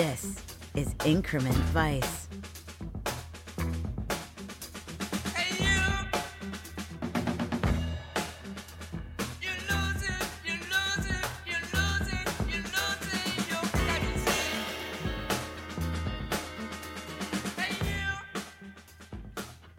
[0.00, 0.42] This
[0.74, 2.26] is Increment Vice.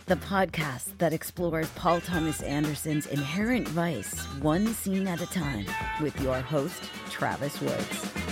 [0.05, 5.65] The podcast that explores Paul Thomas Anderson's inherent vice one scene at a time
[5.99, 8.30] with your host, Travis Woods.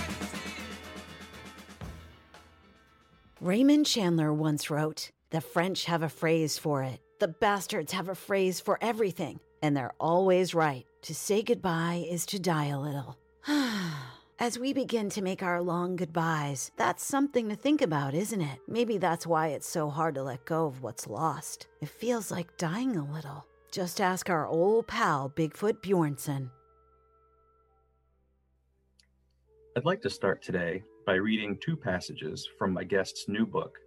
[3.42, 7.00] Raymond Chandler once wrote The French have a phrase for it.
[7.22, 10.86] The bastards have a phrase for everything, and they're always right.
[11.04, 13.18] To say goodbye is to die a little.
[14.40, 18.60] As we begin to make our long goodbyes, that's something to think about, isn't it?
[18.68, 21.68] Maybe that's why it's so hard to let go of what's lost.
[21.80, 23.46] It feels like dying a little.
[23.72, 26.50] Just ask our old pal, Bigfoot Bjornsen.
[29.78, 33.80] I'd like to start today by reading two passages from my guest's new book,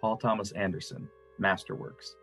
[0.00, 1.08] Paul Thomas Anderson,
[1.40, 2.14] Masterworks,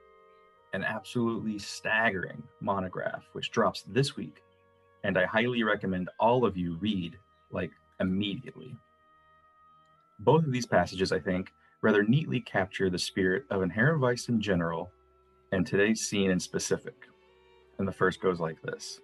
[0.72, 4.42] an absolutely staggering monograph which drops this week,
[5.04, 7.18] and I highly recommend all of you read
[7.52, 8.74] like immediately.
[10.20, 14.40] Both of these passages, I think, rather neatly capture the spirit of inherent vice in
[14.40, 14.90] general
[15.52, 16.96] and today's scene in specific.
[17.78, 19.02] And the first goes like this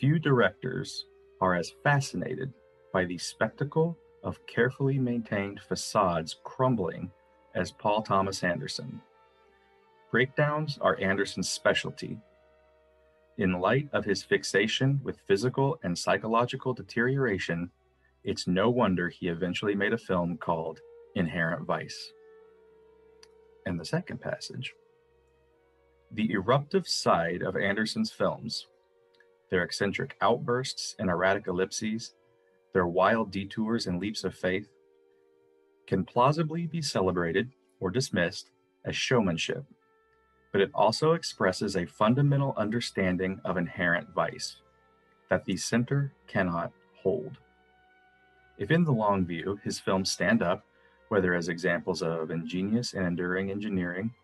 [0.00, 1.06] Few directors
[1.40, 2.52] are as fascinated
[2.96, 3.94] by the spectacle
[4.24, 7.10] of carefully maintained facades crumbling
[7.54, 9.02] as Paul Thomas Anderson.
[10.10, 12.18] Breakdowns are Anderson's specialty,
[13.36, 17.70] in light of his fixation with physical and psychological deterioration,
[18.24, 20.80] it's no wonder he eventually made a film called
[21.16, 22.12] Inherent Vice.
[23.66, 24.72] And the second passage
[26.10, 28.68] the eruptive side of Anderson's films,
[29.50, 32.14] their eccentric outbursts and erratic ellipses,
[32.72, 34.68] their wild detours and leaps of faith,
[35.86, 37.50] can plausibly be celebrated
[37.80, 38.50] or dismissed
[38.84, 39.64] as showmanship
[40.56, 44.56] but it also expresses a fundamental understanding of inherent vice
[45.28, 46.72] that the center cannot
[47.02, 47.36] hold.
[48.56, 50.64] If in the long view his films stand up,
[51.10, 54.14] whether as examples of ingenious and enduring engineering,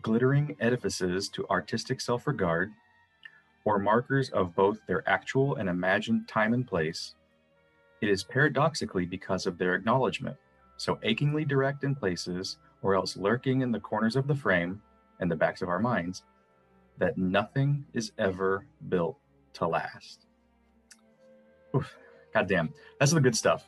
[0.00, 2.70] glittering edifices to artistic self regard,
[3.64, 7.16] or markers of both their actual and imagined time and place,
[8.04, 10.36] it is paradoxically because of their acknowledgement,
[10.76, 14.80] so achingly direct in places, or else lurking in the corners of the frame,
[15.20, 16.24] and the backs of our minds
[16.98, 19.16] that nothing is ever built
[19.54, 20.26] to last.
[21.74, 21.96] Oof,
[22.32, 23.64] God damn, that's the good stuff.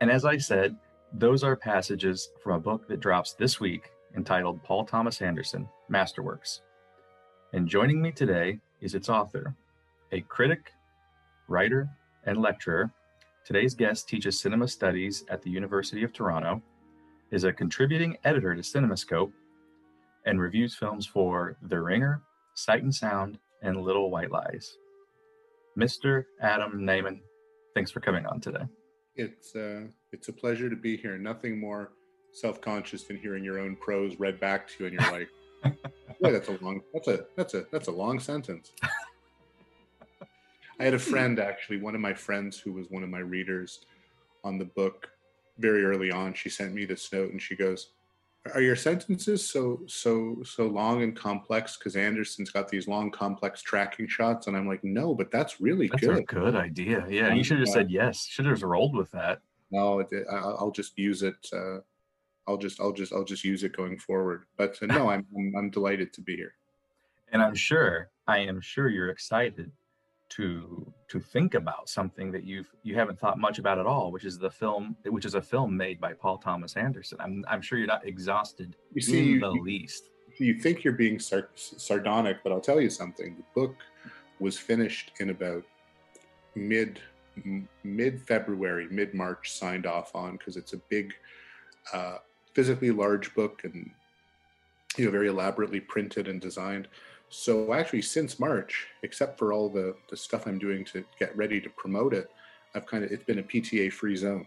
[0.00, 0.76] And as I said,
[1.12, 6.60] those are passages from a book that drops this week entitled Paul Thomas Anderson Masterworks.
[7.52, 9.54] And joining me today is its author,
[10.12, 10.72] a critic,
[11.48, 11.88] writer,
[12.24, 12.90] and lecturer.
[13.44, 16.62] Today's guest teaches cinema studies at the University of Toronto,
[17.32, 19.32] is a contributing editor to CinemaScope,
[20.26, 22.22] and reviews films for The Ringer,
[22.54, 24.76] Sight and Sound, and Little White Lies.
[25.76, 26.24] Mr.
[26.40, 27.18] Adam Nayman,
[27.74, 28.64] thanks for coming on today.
[29.16, 31.18] It's uh, it's a pleasure to be here.
[31.18, 31.90] Nothing more
[32.32, 35.28] self-conscious than hearing your own prose read back to you, and you're like,
[36.20, 38.72] "Boy, that's a long that's a that's a that's a long sentence."
[40.82, 43.86] I had a friend actually, one of my friends who was one of my readers
[44.42, 45.08] on the book
[45.58, 46.34] very early on.
[46.34, 47.90] She sent me this note, and she goes,
[48.52, 51.76] are your sentences so so so long and complex?
[51.76, 55.86] Because anderson's got these long complex tracking shots and i'm like no but that's really
[55.86, 56.00] good.
[56.00, 56.56] that's good a good.
[56.56, 57.06] idea.
[57.08, 58.26] Yeah you should have said yes.
[58.26, 59.38] Should have rolled with that.
[59.70, 61.78] No i'll just use it uh,
[62.48, 64.46] i'll just i'll just i'll just use it going forward.
[64.56, 66.54] But uh, no I'm, I'm i'm delighted to be here.
[67.30, 69.70] And i'm sure i am sure you're excited
[70.36, 74.24] to to think about something that you've you haven't thought much about at all, which
[74.24, 77.18] is the film, which is a film made by Paul Thomas Anderson.
[77.20, 80.08] I'm I'm sure you're not exhausted you see, in the you, least.
[80.38, 83.36] You think you're being sar- sardonic, but I'll tell you something.
[83.36, 83.76] The book
[84.40, 85.64] was finished in about
[86.54, 87.00] mid
[87.84, 91.12] mid February, mid March, signed off on because it's a big,
[91.92, 92.18] uh,
[92.54, 93.90] physically large book and
[94.96, 96.88] you know very elaborately printed and designed.
[97.32, 101.62] So actually, since March, except for all the the stuff I'm doing to get ready
[101.62, 102.30] to promote it,
[102.74, 104.46] I've kind of it's been a PTA free zone,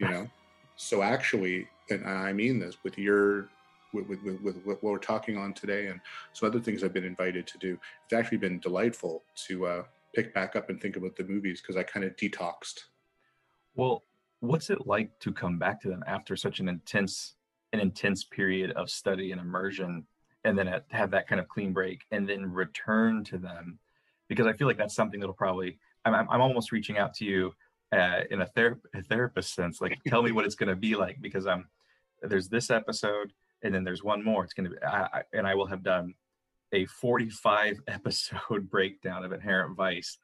[0.00, 0.28] you know.
[0.74, 3.48] so actually, and I mean this with your
[3.92, 6.00] with, with, with, with, what we're talking on today and
[6.32, 7.78] some other things I've been invited to do.
[8.04, 9.82] It's actually been delightful to uh,
[10.12, 12.80] pick back up and think about the movies because I kind of detoxed.
[13.76, 14.02] Well,
[14.40, 17.36] what's it like to come back to them after such an intense
[17.72, 20.04] an intense period of study and immersion
[20.44, 23.78] and then have that kind of clean break and then return to them
[24.28, 27.52] because I feel like that's something that'll probably I'm, I'm almost reaching out to you
[27.92, 29.80] uh, in a, ther- a therapist sense.
[29.80, 31.66] Like, tell me what it's going to be like because I'm
[32.22, 33.32] there's this episode
[33.62, 34.44] and then there's one more.
[34.44, 36.14] It's going to be, I, I, and I will have done
[36.72, 40.18] a 45 episode breakdown of Inherent Vice,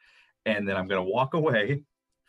[0.46, 1.82] and then I'm going to walk away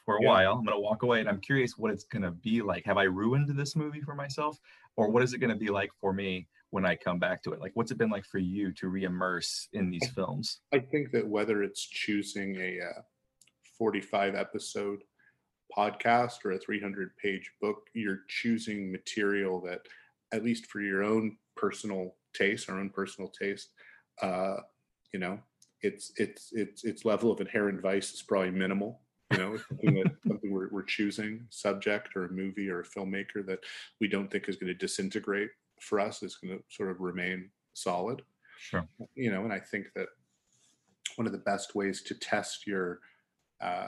[0.05, 0.27] for a yeah.
[0.27, 0.53] while.
[0.53, 2.85] I'm going to walk away, and I'm curious what it's going to be like.
[2.85, 4.57] Have I ruined this movie for myself,
[4.95, 7.53] or what is it going to be like for me when I come back to
[7.53, 7.61] it?
[7.61, 10.59] Like, what's it been like for you to re-immerse in these films?
[10.73, 13.01] I think that whether it's choosing a uh,
[13.77, 14.99] 45 episode
[15.75, 19.83] podcast or a 300 page book, you're choosing material that,
[20.33, 23.69] at least for your own personal taste, our own personal taste,
[24.21, 24.57] uh,
[25.13, 25.39] you know,
[25.81, 28.99] it's it's it's its level of inherent vice is probably minimal.
[29.31, 33.45] You know, something, that, something we're, we're choosing, subject or a movie or a filmmaker
[33.45, 33.59] that
[34.01, 35.51] we don't think is going to disintegrate
[35.85, 38.21] for us is going to sort of remain solid.
[38.59, 38.87] Sure.
[39.15, 40.07] You know, and I think that
[41.15, 42.99] one of the best ways to test your
[43.61, 43.87] uh,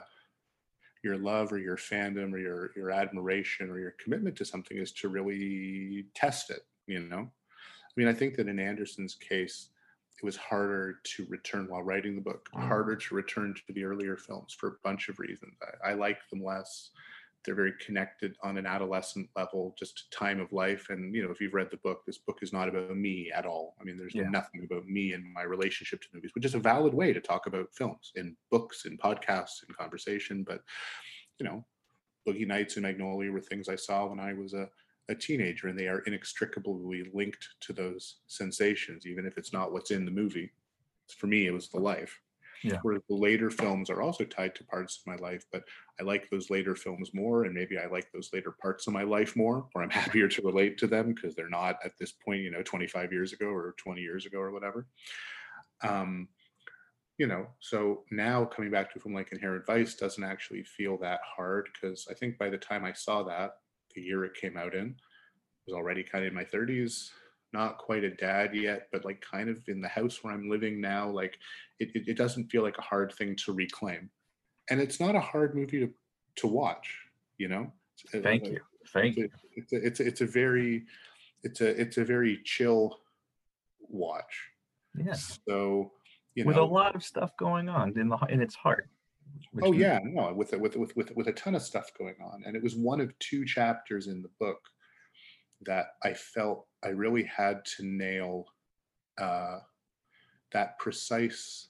[1.03, 4.91] your love or your fandom or your your admiration or your commitment to something is
[4.93, 6.61] to really test it.
[6.85, 9.69] You know, I mean, I think that in Anderson's case,
[10.17, 12.67] it was harder to return while writing the book, mm.
[12.67, 15.55] harder to return to the earlier films for a bunch of reasons.
[15.83, 16.91] I, I like them less.
[17.47, 20.87] They're very connected on an adolescent level, just time of life.
[20.89, 23.45] And you know, if you've read the book, this book is not about me at
[23.45, 23.75] all.
[23.81, 24.29] I mean, there's yeah.
[24.29, 27.47] nothing about me and my relationship to movies, which is a valid way to talk
[27.47, 30.43] about films in books, in podcasts, in conversation.
[30.43, 30.61] But
[31.39, 31.65] you know,
[32.27, 34.69] Boogie Nights and Magnolia were things I saw when I was a
[35.09, 39.91] a teenager and they are inextricably linked to those sensations even if it's not what's
[39.91, 40.51] in the movie
[41.17, 42.19] for me it was the life
[42.63, 42.77] yeah.
[42.81, 45.63] where the later films are also tied to parts of my life but
[45.99, 49.03] i like those later films more and maybe i like those later parts of my
[49.03, 52.41] life more or i'm happier to relate to them because they're not at this point
[52.41, 54.87] you know 25 years ago or 20 years ago or whatever
[55.83, 56.27] um
[57.17, 61.19] you know so now coming back to a like inherent vice doesn't actually feel that
[61.23, 63.53] hard because i think by the time i saw that
[63.97, 64.95] the year it came out in.
[64.95, 67.09] I was already kind of in my 30s,
[67.53, 70.81] not quite a dad yet, but like kind of in the house where I'm living
[70.81, 71.09] now.
[71.09, 71.37] Like
[71.79, 74.09] it, it, it doesn't feel like a hard thing to reclaim.
[74.69, 75.93] And it's not a hard movie to,
[76.37, 76.93] to watch,
[77.37, 77.71] you know?
[78.13, 78.59] Uh, Thank you.
[78.93, 79.29] Thank you.
[79.55, 80.85] It's a, it's a, it's a very,
[81.43, 82.99] it's a, it's a very chill
[83.79, 84.49] watch.
[84.95, 85.39] Yes.
[85.47, 85.91] So,
[86.35, 88.89] you know, with a lot of stuff going on in the in its heart
[89.63, 92.55] oh yeah, no, with with with with with a ton of stuff going on, and
[92.55, 94.59] it was one of two chapters in the book
[95.65, 98.45] that I felt I really had to nail
[99.17, 99.59] uh,
[100.51, 101.69] that precise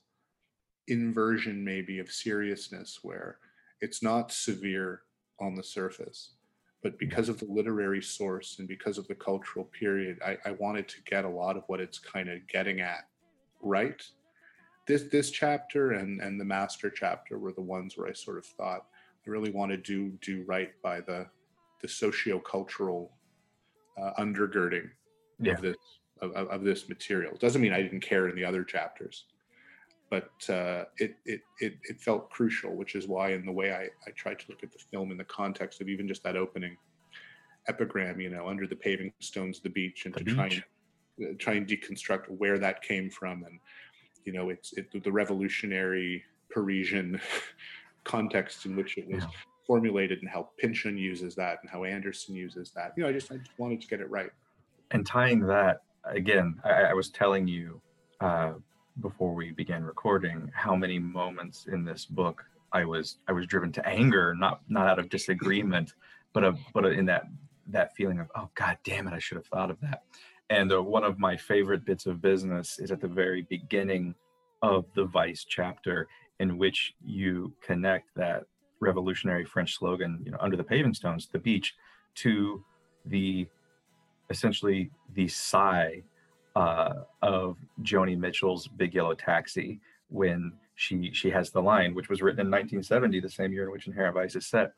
[0.88, 3.40] inversion, maybe of seriousness, where
[3.82, 5.02] it's not severe
[5.40, 6.32] on the surface,
[6.82, 10.88] but because of the literary source and because of the cultural period, I, I wanted
[10.90, 13.08] to get a lot of what it's kind of getting at
[13.62, 14.02] right.
[14.88, 18.46] This this chapter and and the master chapter were the ones where I sort of
[18.46, 18.86] thought
[19.26, 21.28] I really want to do do right by the
[21.82, 23.10] the sociocultural
[24.02, 24.90] uh, undergirding
[25.40, 25.54] yeah.
[25.54, 25.78] of this
[26.22, 27.34] of, of, this material.
[27.34, 29.26] It doesn't mean I didn't care in the other chapters,
[30.10, 33.90] but uh, it, it it it felt crucial, which is why in the way I
[34.08, 36.76] I tried to look at the film in the context of even just that opening
[37.68, 40.36] epigram, you know, under the paving stones, of the beach, and the to beach.
[40.36, 40.64] try and
[41.24, 43.60] uh, try and deconstruct where that came from and
[44.26, 47.20] you know it's it, the revolutionary Parisian
[48.04, 49.30] context in which it was yeah.
[49.68, 52.94] Formulated and how Pynchon uses that and how Anderson uses that.
[52.96, 54.32] You know, I just I just wanted to get it right.
[54.92, 57.82] And tying that again, I, I was telling you
[58.22, 58.54] uh,
[59.02, 63.72] before we began recording how many moments in this book I was I was driven
[63.74, 65.94] to anger, not not out of disagreement,
[66.34, 67.24] but a, but a, in that
[67.70, 70.04] that feeling of oh god damn it, I should have thought of that.
[70.50, 74.16] And uh, one of my favorite bits of business is at the very beginning
[74.62, 76.08] of the Vice chapter,
[76.40, 78.46] in which you connect that
[78.80, 81.76] revolutionary French slogan, you know, under the paving stones, the beach,
[82.16, 82.64] to
[83.06, 83.48] the
[84.30, 86.04] essentially the sigh
[86.56, 89.80] uh, of Joni Mitchell's Big Yellow Taxi
[90.10, 93.72] when she she has the line, which was written in 1970, the same year in
[93.72, 94.74] which Inherent Vice is set.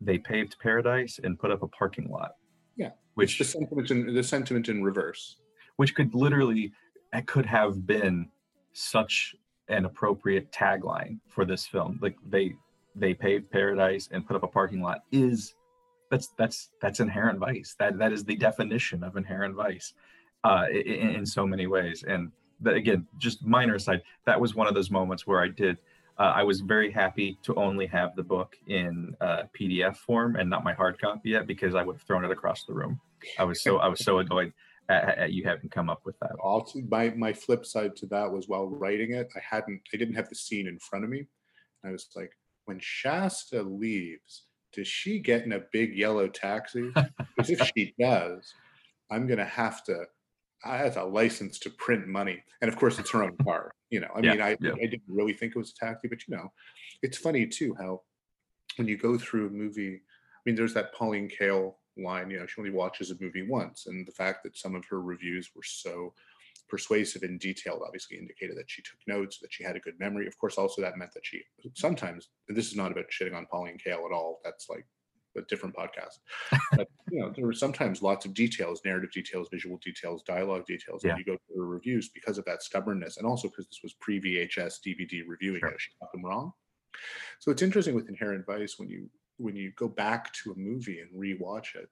[0.00, 2.36] They paved paradise and put up a parking lot.
[2.76, 5.36] Yeah which the sentiment in the sentiment in reverse
[5.76, 6.72] which could literally
[7.12, 8.28] it could have been
[8.72, 9.34] such
[9.68, 12.54] an appropriate tagline for this film like they
[12.94, 15.54] they paved paradise and put up a parking lot is
[16.10, 19.94] that's that's that's inherent vice that that is the definition of inherent vice
[20.44, 22.32] uh in, in so many ways and
[22.66, 25.78] again just minor aside that was one of those moments where i did
[26.20, 30.50] uh, I was very happy to only have the book in uh, PDF form and
[30.50, 33.00] not my hard copy yet because I would have thrown it across the room.
[33.38, 34.52] I was so I was so annoyed
[34.90, 36.32] at, at you having come up with that.
[36.42, 40.14] Also, my my flip side to that was while writing it, I hadn't I didn't
[40.14, 41.26] have the scene in front of me.
[41.84, 42.32] I was like,
[42.70, 46.92] when Shasta leaves, does she get in a big yellow taxi?
[46.94, 48.54] Because if she does,
[49.10, 50.04] I'm gonna have to.
[50.64, 53.72] I have a license to print money, and of course, it's her own car.
[53.90, 54.74] You know, I Yeah, mean, I yeah.
[54.74, 56.52] I didn't really think it was a taxi, but you know,
[57.02, 58.02] it's funny too how
[58.76, 59.96] when you go through a movie.
[59.96, 62.30] I mean, there's that Pauline Kael line.
[62.30, 65.02] You know, she only watches a movie once, and the fact that some of her
[65.02, 66.14] reviews were so
[66.70, 70.26] persuasive and detailed obviously indicated that she took notes, that she had a good memory.
[70.26, 71.42] Of course, also that meant that she
[71.74, 74.40] sometimes, and this is not about shitting on Pauline Kael at all.
[74.44, 74.86] That's like
[75.36, 76.18] a different podcast.
[76.76, 81.02] But you know, there were sometimes lots of details, narrative details, visual details, dialogue details.
[81.04, 81.10] Yeah.
[81.10, 83.94] And you go through her reviews because of that stubbornness, and also because this was
[83.94, 85.60] pre-VHS DVD reviewing.
[85.60, 85.74] Sure.
[85.78, 86.52] She got them wrong.
[87.38, 89.08] So it's interesting with Inherent Vice when you
[89.38, 91.88] when you go back to a movie and rewatch it,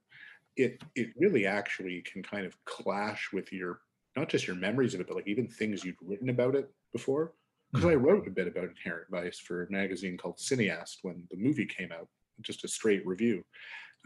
[0.57, 3.81] it it really actually can kind of clash with your
[4.19, 7.33] not just your memories of it, but like even things you'd written about it before.
[7.73, 11.37] Because I wrote a bit about Inherent Vice for a magazine called Cineaste when the
[11.37, 12.09] movie came out,
[12.41, 13.45] just a straight review.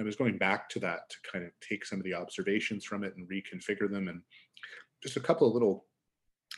[0.00, 3.04] I was going back to that to kind of take some of the observations from
[3.04, 4.08] it and reconfigure them.
[4.08, 4.22] And
[5.02, 5.86] just a couple of little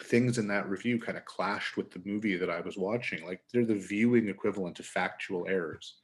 [0.04, 3.24] things in that review kind of clashed with the movie that I was watching.
[3.24, 5.96] Like they're the viewing equivalent of factual errors.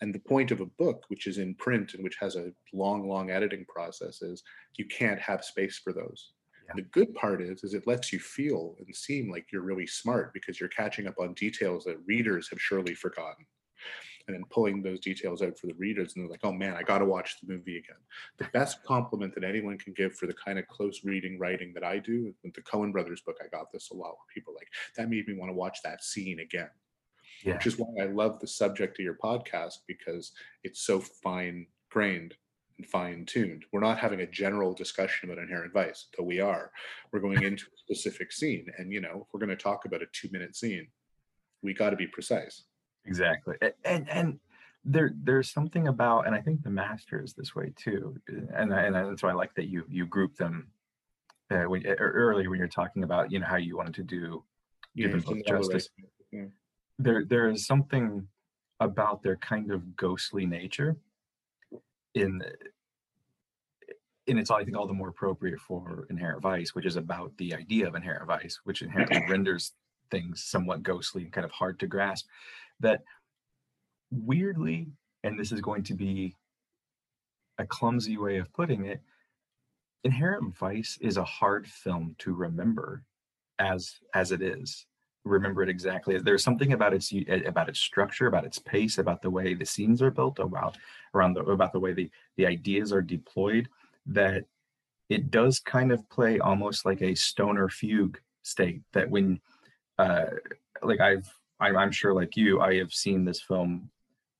[0.00, 3.08] And the point of a book, which is in print and which has a long,
[3.08, 4.42] long editing process, is
[4.76, 6.32] you can't have space for those.
[6.74, 10.32] The good part is, is it lets you feel and seem like you're really smart
[10.32, 13.46] because you're catching up on details that readers have surely forgotten.
[14.28, 16.84] And then pulling those details out for the readers, and they're like, "Oh man, I
[16.84, 17.96] got to watch the movie again."
[18.38, 21.82] The best compliment that anyone can give for the kind of close reading writing that
[21.82, 24.10] I do with the Coen Brothers book, I got this a lot.
[24.10, 26.70] Where people are like that made me want to watch that scene again
[27.42, 27.54] Yeah.
[27.54, 30.30] which is why I love the subject of your podcast because
[30.62, 32.36] it's so fine grained
[32.78, 33.64] and fine tuned.
[33.72, 36.70] We're not having a general discussion about inherent vice, though we are.
[37.12, 38.66] We're going into a specific scene.
[38.78, 40.88] And, you know, if we're going to talk about a two minute scene,
[41.62, 42.64] we got to be precise.
[43.04, 44.38] exactly and and
[44.84, 48.16] there there's something about and i think the master is this way too
[48.54, 50.68] and and that's why i like that you you group them
[51.50, 54.42] uh, when, earlier when you're talking about you know how you wanted to do
[54.94, 55.88] You give them both justice
[56.32, 56.46] yeah.
[56.98, 58.26] there there is something
[58.80, 60.96] about their kind of ghostly nature
[62.14, 62.42] in
[64.28, 67.54] and it's I think all the more appropriate for inherent vice, which is about the
[67.54, 69.72] idea of inherent vice, which inherently renders
[70.10, 72.26] things somewhat ghostly and kind of hard to grasp.
[72.80, 73.02] That
[74.10, 74.88] weirdly,
[75.24, 76.36] and this is going to be
[77.58, 79.00] a clumsy way of putting it,
[80.04, 83.04] inherent vice is a hard film to remember
[83.58, 84.86] as as it is
[85.24, 86.18] remember it exactly.
[86.18, 90.02] There's something about its about its structure about its pace about the way the scenes
[90.02, 90.76] are built about
[91.14, 93.68] around the about the way the the ideas are deployed
[94.06, 94.44] that
[95.08, 99.40] it does kind of play almost like a stoner fugue state that when
[99.98, 100.24] uh
[100.82, 101.28] like i've
[101.60, 103.88] I'm, sure like you i have seen this film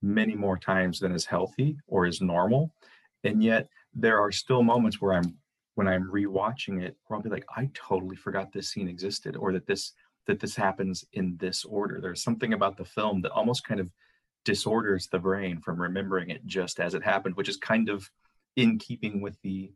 [0.02, 2.74] many more times than is healthy or is normal.
[3.22, 5.36] And yet there are still moments where i'm
[5.74, 9.52] when i'm rewatching it where i'll be like i totally forgot this scene existed or
[9.52, 9.92] that this
[10.26, 12.00] that this happens in this order.
[12.00, 13.90] There's something about the film that almost kind of
[14.44, 18.10] disorders the brain from remembering it just as it happened which is kind of
[18.56, 19.72] in keeping with the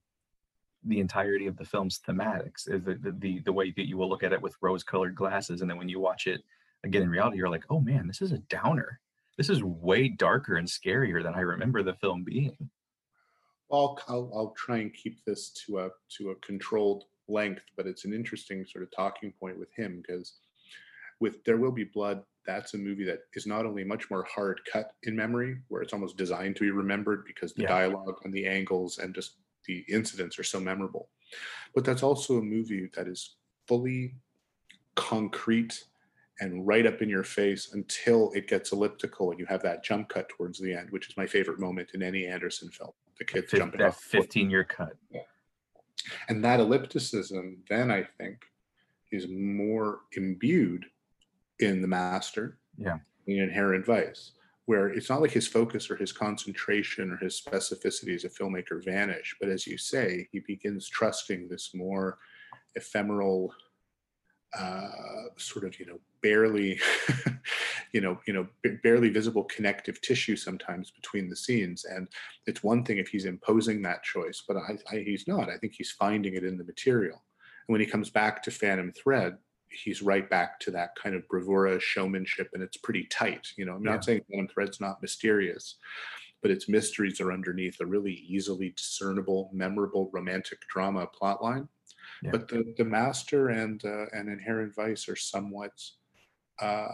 [0.85, 2.69] the entirety of the film's thematics.
[2.69, 5.61] Is the, the the way that you will look at it with rose colored glasses
[5.61, 6.43] and then when you watch it
[6.85, 9.00] again in reality you're like oh man this is a downer.
[9.37, 12.71] This is way darker and scarier than i remember the film being.
[13.71, 18.04] I'll, I'll I'll try and keep this to a to a controlled length, but it's
[18.04, 20.35] an interesting sort of talking point with him because
[21.21, 24.61] with There Will Be Blood, that's a movie that is not only much more hard
[24.71, 27.68] cut in memory, where it's almost designed to be remembered because the Yeah.
[27.68, 31.09] dialogue and the angles and just the incidents are so memorable,
[31.75, 34.14] but that's also a movie that is fully
[34.95, 35.85] concrete
[36.40, 40.09] and right up in your face until it gets elliptical and you have that jump
[40.09, 42.92] cut towards the end, which is my favorite moment in any Anderson film.
[43.18, 44.11] The kids Fif- jumping that off.
[44.11, 44.25] cliff.
[44.25, 44.97] 15 year cut
[46.29, 48.45] And that ellipticism, then I think,
[49.12, 50.87] is more imbued
[51.61, 52.99] in the master, Yeah.
[53.26, 54.33] in inherent vice,
[54.67, 58.85] where it's not like his focus or his concentration or his specificity as a filmmaker
[58.85, 62.19] vanish, but as you say, he begins trusting this more
[62.75, 63.55] ephemeral,
[64.57, 64.88] uh,
[65.37, 66.79] sort of you know barely,
[67.93, 72.09] you know you know b- barely visible connective tissue sometimes between the scenes, and
[72.47, 75.50] it's one thing if he's imposing that choice, but I, I, he's not.
[75.50, 77.23] I think he's finding it in the material.
[77.69, 79.37] And when he comes back to Phantom Thread,
[79.69, 83.49] he's right back to that kind of bravura showmanship, and it's pretty tight.
[83.57, 83.93] You know, I'm Yeah.
[83.93, 85.76] not saying Phantom Thread's not mysterious,
[86.43, 91.69] but its mysteries are underneath a really easily discernible, memorable romantic drama plotline.
[92.23, 92.30] Yeah.
[92.32, 95.73] But the the Master and uh, and Inherent Vice are somewhat
[96.61, 96.88] uh,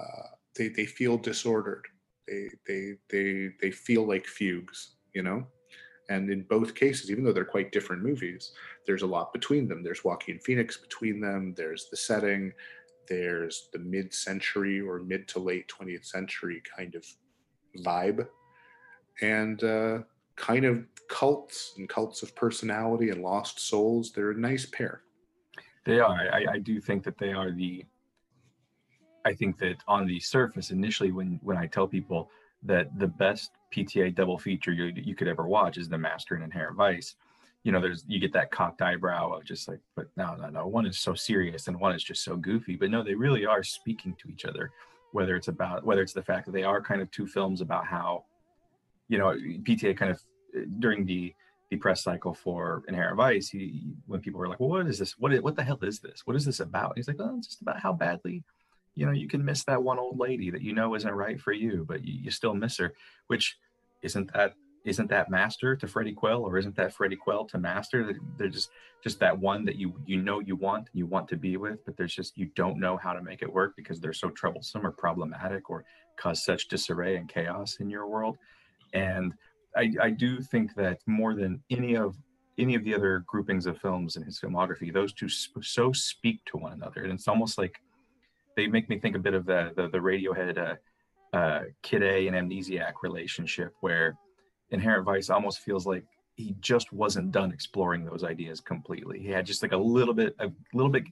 [0.56, 1.86] they they feel disordered
[2.28, 5.46] They they they they feel like fugues, you know.
[6.08, 8.52] And in both cases, even though they're quite different movies,
[8.86, 9.82] there's a lot between them.
[9.82, 11.54] There's Joaquin Phoenix between them.
[11.56, 12.52] There's the setting.
[13.08, 17.04] There's the mid-century or mid to late 20th century kind of
[17.84, 18.26] vibe,
[19.20, 19.98] and uh,
[20.36, 24.12] kind of cults and cults of personality and lost souls.
[24.12, 25.02] They're a nice pair.
[25.84, 26.28] They are.
[26.32, 27.84] I, I do think that they are the.
[29.24, 32.30] I think that on the surface, initially, when when I tell people
[32.64, 36.44] that the best PTA double feature you you could ever watch is The Master and
[36.44, 37.16] Inherent Vice,
[37.64, 40.66] you know, there's you get that cocked eyebrow of just like, but no, no, no.
[40.66, 42.76] One is so serious and one is just so goofy.
[42.76, 44.70] But no, they really are speaking to each other.
[45.12, 47.86] Whether it's about whether it's the fact that they are kind of two films about
[47.86, 48.24] how,
[49.08, 50.20] you know, PTA kind of
[50.80, 51.34] during the
[51.72, 55.18] the press cycle for Inherent Vice, he when people were like, "Well, what is this?
[55.18, 56.20] What is, what the hell is this?
[56.26, 58.44] What is this about?" He's like, "Oh, it's just about how badly,
[58.94, 61.54] you know, you can miss that one old lady that you know isn't right for
[61.54, 62.92] you, but you, you still miss her."
[63.28, 63.56] Which
[64.02, 64.52] isn't that
[64.84, 68.18] isn't that Master to Freddie Quell, or isn't that Freddie Quell to Master?
[68.36, 68.68] They're just
[69.02, 71.96] just that one that you you know you want you want to be with, but
[71.96, 74.92] there's just you don't know how to make it work because they're so troublesome or
[74.92, 75.86] problematic or
[76.18, 78.36] cause such disarray and chaos in your world,
[78.92, 79.32] and
[79.76, 82.16] I, I do think that more than any of
[82.58, 86.44] any of the other groupings of films in his filmography, those two sp- so speak
[86.46, 87.80] to one another, and it's almost like
[88.56, 92.28] they make me think a bit of the the, the Radiohead uh, uh, Kid A
[92.28, 94.16] and Amnesiac relationship, where
[94.70, 96.04] Inherent Vice almost feels like
[96.36, 99.18] he just wasn't done exploring those ideas completely.
[99.18, 101.04] He had just like a little bit a little bit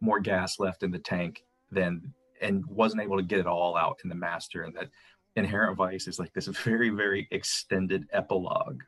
[0.00, 3.98] more gas left in the tank than and wasn't able to get it all out
[4.04, 4.88] in the master, and that
[5.36, 8.82] Inherent Vice is like this very, very extended epilogue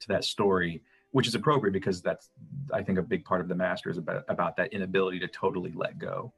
[0.00, 2.30] to that story, which is appropriate because that's,
[2.72, 5.72] I think, a big part of the master is about, about that inability to totally
[5.74, 6.32] let go.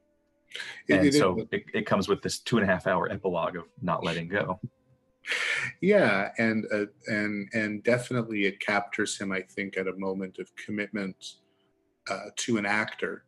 [0.88, 3.56] It, and it, so it, it, comes with this two and a half hour epilogue
[3.56, 4.60] of not letting go.
[5.80, 9.32] Yeah, and uh, and and definitely it captures him.
[9.32, 11.16] I think at a moment of commitment
[12.10, 13.24] uh, to an actor,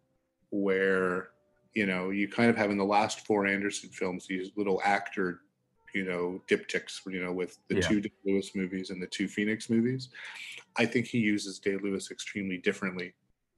[0.51, 1.29] where
[1.73, 5.41] you know you kind of have in the last four Anderson films these little actor
[5.95, 7.89] you know diptychs you know with the yeah.
[7.89, 10.09] two Day Lewis movies and the two Phoenix movies.
[10.77, 13.15] I think he uses Day Lewis extremely differently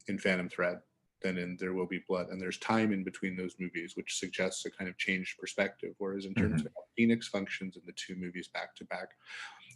[0.06, 0.80] in Phantom Thread
[1.22, 4.66] than in There Will Be Blood, and there's time in between those movies, which suggests
[4.66, 5.94] a kind of changed perspective.
[5.98, 6.66] Whereas in terms mm-hmm.
[6.66, 9.10] of how Phoenix functions in the two movies back to back,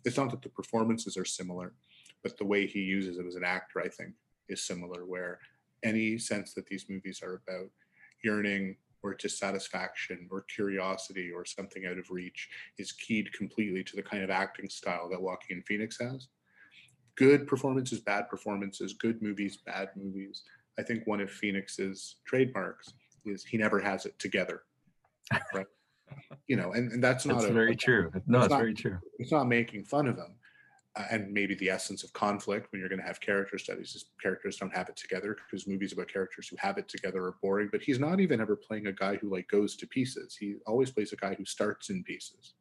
[0.05, 1.73] it's not that the performances are similar,
[2.23, 4.12] but the way he uses it as an actor, I think,
[4.49, 5.07] is similar.
[5.07, 5.38] Where
[5.83, 7.70] any sense that these movies are about
[8.23, 14.02] yearning or dissatisfaction or curiosity or something out of reach is keyed completely to the
[14.02, 16.28] kind of acting style that Joaquin Phoenix has.
[17.16, 20.42] Good performances, bad performances, good movies, bad movies.
[20.78, 22.92] I think one of Phoenix's trademarks
[23.24, 24.62] is he never has it together.
[25.54, 25.66] Right.
[26.48, 28.10] you know, and, and that's not that's a, very a, true.
[28.26, 28.98] No, it's, not, very true.
[29.18, 30.34] It's not making fun of him
[31.10, 34.56] and maybe the essence of conflict when you're going to have character studies is characters
[34.56, 37.82] don't have it together because movies about characters who have it together are boring but
[37.82, 41.12] he's not even ever playing a guy who like goes to pieces he always plays
[41.12, 42.54] a guy who starts in pieces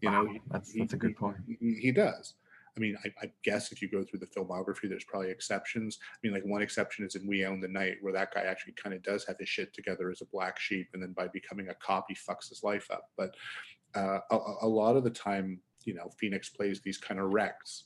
[0.00, 2.34] you wow, know that's he, that's a good point he, he does
[2.76, 5.98] I mean, I, I, guess if you go through the filmography, there's probably exceptions.
[6.12, 8.72] I mean, like one exception is in We Own the Night, where that guy actually
[8.72, 11.68] kind of does have his shit together as a black sheep, and then by becoming
[11.68, 13.10] a cop, he fucks his life up.
[13.16, 13.36] But
[13.94, 17.84] uh, a, a, lot of the time, you know, Phoenix plays these kind of wrecks.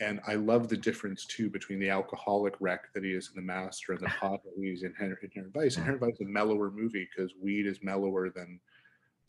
[0.00, 3.46] And I love the difference too between the alcoholic wreck that he is in The
[3.46, 5.76] Master and the pot that he's in Inherent Vice.
[5.76, 8.60] Inherent Vice is a mellower movie because weed is mellower than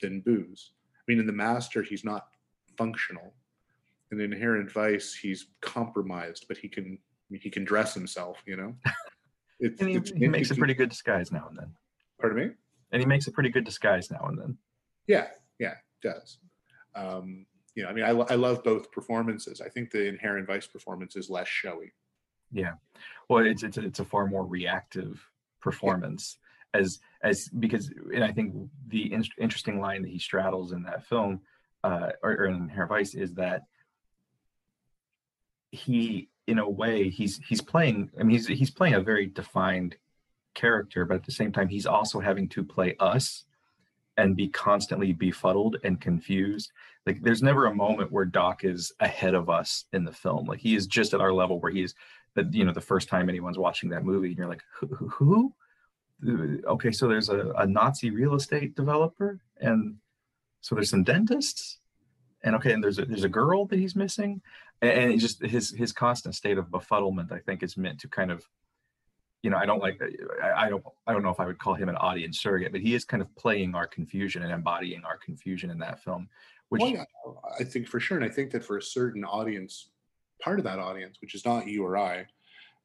[0.02, 0.72] than booze.
[0.96, 2.28] I mean, in The Master, he's not
[2.78, 3.34] functional.
[4.12, 6.98] In Inherent Vice, he's compromised, but he can
[7.30, 8.42] he can dress himself.
[8.46, 8.76] You know,
[9.60, 11.74] it's, and he, it's, he makes a pretty good disguise now and then.
[12.20, 12.54] Pardon me.
[12.94, 14.58] And he makes a pretty good disguise now and then.
[15.08, 15.28] Yeah,
[15.60, 16.38] yeah, does.
[16.96, 19.62] Um, you know, I mean, I, I love both performances.
[19.62, 21.94] I think the Inherent Vice performance is less showy.
[22.52, 22.74] Yeah,
[23.30, 25.26] well, it's it's it's a far more reactive
[25.62, 26.38] performance
[26.74, 26.82] yeah.
[26.82, 28.54] as as because and I think
[28.88, 31.42] the in- interesting line that he straddles in that film
[31.84, 33.64] uh, or, or in Inherent Vice is that
[35.72, 39.96] he in a way he's he's playing I mean he's he's playing a very defined
[40.54, 43.46] character, but at the same time he's also having to play us
[44.18, 46.72] and be constantly befuddled and confused.
[47.06, 50.46] Like there's never a moment where Doc is ahead of us in the film.
[50.46, 51.96] Like he is just at our level where he's
[52.36, 55.54] that you know the first time anyone's watching that movie and you're like who, who?
[56.26, 59.96] Uh, okay so there's a, a nazi real estate developer and
[60.62, 61.80] so there's some dentists
[62.44, 64.40] and okay and there's a there's a girl that he's missing
[64.84, 68.32] and, and just his his constant state of befuddlement i think is meant to kind
[68.32, 68.48] of
[69.44, 70.00] you know, I don't like,
[70.56, 72.94] I don't, I don't know if I would call him an audience surrogate, but he
[72.94, 76.30] is kind of playing our confusion and embodying our confusion in that film.
[76.72, 77.04] Which well, yeah,
[77.60, 79.90] I think for sure, and I think that for a certain audience,
[80.42, 82.26] part of that audience, which is not you or I,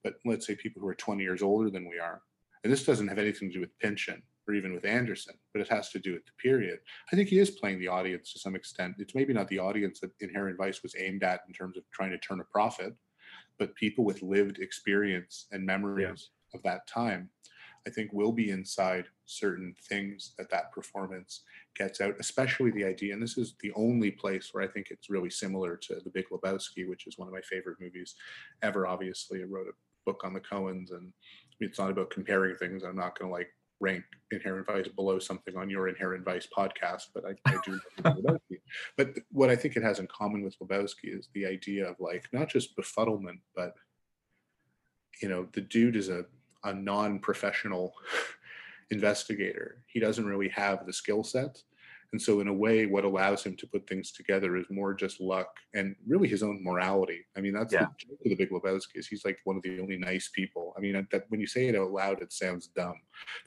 [0.02, 2.20] but let's say people who are 20 years older than we are,
[2.64, 5.68] and this doesn't have anything to do with Pynchon or even with Anderson, but it
[5.68, 6.80] has to do with the period.
[7.12, 8.96] I think he is playing the audience to some extent.
[8.98, 12.10] It's maybe not the audience that Inherent Vice was aimed at in terms of trying
[12.10, 12.92] to turn a profit,
[13.56, 17.30] but people with lived experience and memories of that time,
[17.86, 21.42] I think will be inside certain things that that performance
[21.76, 23.14] gets out, especially the idea.
[23.14, 26.26] And this is the only place where I think it's really similar to The Big
[26.30, 28.16] Lebowski, which is one of my favorite movies
[28.62, 28.86] ever.
[28.86, 29.72] Obviously, I wrote a
[30.04, 31.12] book on the Coens, and
[31.60, 32.82] it's not about comparing things.
[32.82, 37.08] I'm not going to like rank Inherent Vice below something on your Inherent Vice podcast,
[37.14, 37.80] but I, I do.
[38.96, 42.28] but what I think it has in common with Lebowski is the idea of like
[42.32, 43.74] not just befuddlement, but
[45.22, 46.26] you know, the dude is a
[46.66, 47.92] a non-professional
[48.90, 49.82] investigator.
[49.86, 51.62] He doesn't really have the skill set.
[52.12, 55.20] And so, in a way, what allows him to put things together is more just
[55.20, 57.26] luck and really his own morality.
[57.36, 57.86] I mean, that's yeah.
[57.86, 60.72] the joke of the Big Lebowski is he's like one of the only nice people.
[60.76, 62.94] I mean, that when you say it out loud, it sounds dumb.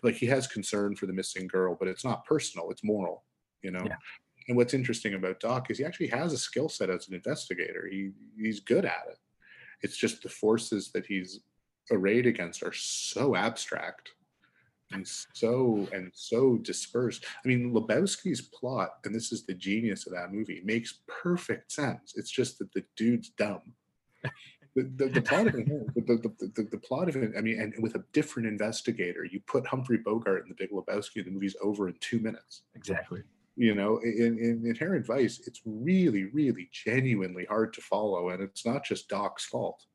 [0.03, 3.23] Like he has concern for the missing girl, but it's not personal; it's moral.
[3.61, 3.83] You know.
[3.85, 3.95] Yeah.
[4.49, 7.87] And what's interesting about Doc is he actually has a skill set as an investigator.
[7.89, 9.17] He he's good at it.
[9.81, 11.39] It's just the forces that he's
[11.91, 14.11] arrayed against are so abstract
[14.91, 17.25] and so and so dispersed.
[17.43, 22.13] I mean, Lebowski's plot, and this is the genius of that movie, makes perfect sense.
[22.15, 23.73] It's just that the dude's dumb.
[24.75, 27.73] The, the, the plot of it, the, the, the, plot of it, I mean, and
[27.81, 31.55] with a different investigator, you put Humphrey Bogart in the Big Lebowski, and the movie's
[31.61, 32.61] over in two minutes.
[32.75, 33.23] Exactly.
[33.55, 38.65] You know, in, in Inherent Vice, it's really, really genuinely hard to follow, and it's
[38.65, 39.85] not just Doc's fault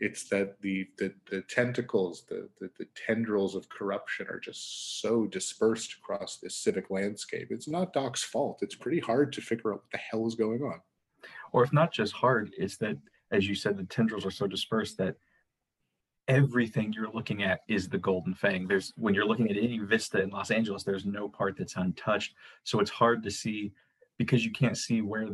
[0.00, 5.26] it's that the the, the tentacles the, the, the tendrils of corruption are just so
[5.26, 7.48] dispersed across this civic landscape.
[7.50, 8.60] It's not doc's fault.
[8.62, 10.80] It's pretty hard to figure out what the hell is going on.
[11.52, 12.96] Or if not just hard it's that
[13.30, 15.16] as you said the tendrils are so dispersed that
[16.28, 18.66] everything you're looking at is the golden fang.
[18.66, 22.34] There's when you're looking at any vista in los angeles there's no part that's untouched.
[22.64, 23.72] So it's hard to see
[24.16, 25.28] because you can't see where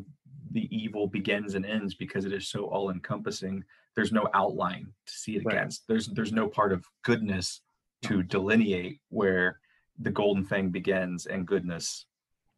[0.53, 3.65] the evil begins and ends because it is so all encompassing
[3.97, 5.57] there's no outline to see it right.
[5.57, 7.63] against there's there's no part of goodness
[8.03, 9.59] to delineate where
[9.99, 12.07] the golden fang begins and goodness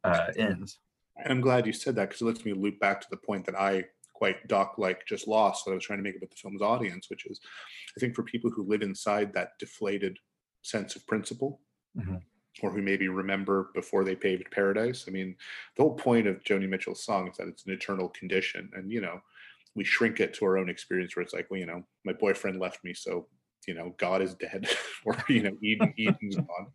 [0.05, 0.81] uh, ends
[1.17, 3.47] and i'm glad you said that because it lets me loop back to the point
[3.47, 6.37] that i quite doc like just lost that i was trying to make about the
[6.37, 7.41] film's audience which is
[7.97, 10.19] i think for people who live inside that deflated
[10.63, 11.61] sense of principle
[11.97, 12.17] mm-hmm.
[12.63, 15.37] or who maybe remember before they paved paradise i mean
[15.77, 19.01] the whole point of joni mitchell's song is that it's an eternal condition and you
[19.01, 19.21] know
[19.79, 22.59] we shrink it to our own experience where it's like, well, you know, my boyfriend
[22.59, 23.29] left me, so
[23.67, 24.69] you know, God is dead,
[25.07, 26.67] or you know, Eden, Eden's gone.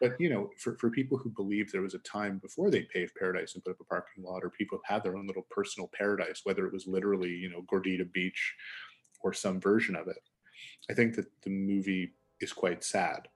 [0.00, 3.14] But you know, for, for people who believe there was a time before they paved
[3.18, 5.90] paradise and put up a parking lot, or people who had their own little personal
[5.96, 8.54] paradise, whether it was literally, you know, Gordita Beach
[9.22, 10.20] or some version of it,
[10.90, 13.28] I think that the movie is quite sad.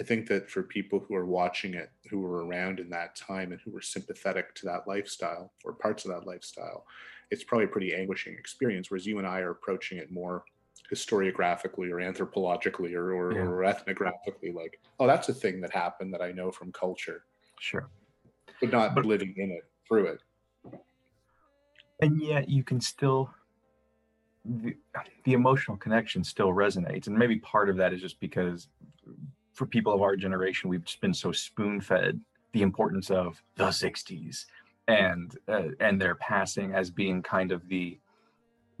[0.00, 3.52] I think that for people who are watching it, who were around in that time
[3.52, 6.84] and who were sympathetic to that lifestyle or parts of that lifestyle,
[7.30, 8.90] it's probably a pretty anguishing experience.
[8.90, 10.44] Whereas you and I are approaching it more
[10.92, 13.40] historiographically or anthropologically or, or, yeah.
[13.40, 17.24] or ethnographically, like, oh, that's a thing that happened that I know from culture.
[17.60, 17.88] Sure.
[18.60, 20.20] But not but, living in it through it.
[22.00, 23.30] And yet you can still
[24.44, 24.76] the,
[25.24, 27.06] the emotional connection still resonates.
[27.06, 28.68] And maybe part of that is just because
[29.54, 32.20] for people of our generation, we've just been so spoon fed
[32.52, 34.44] the importance of the 60s
[34.88, 37.98] and uh, and their passing as being kind of the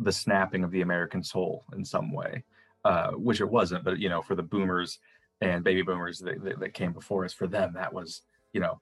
[0.00, 2.42] the snapping of the American soul in some way,
[2.84, 3.84] uh, which it wasn't.
[3.84, 4.98] But you know, for the boomers
[5.40, 8.80] and baby boomers that, that, that, came before us, for them that was you know,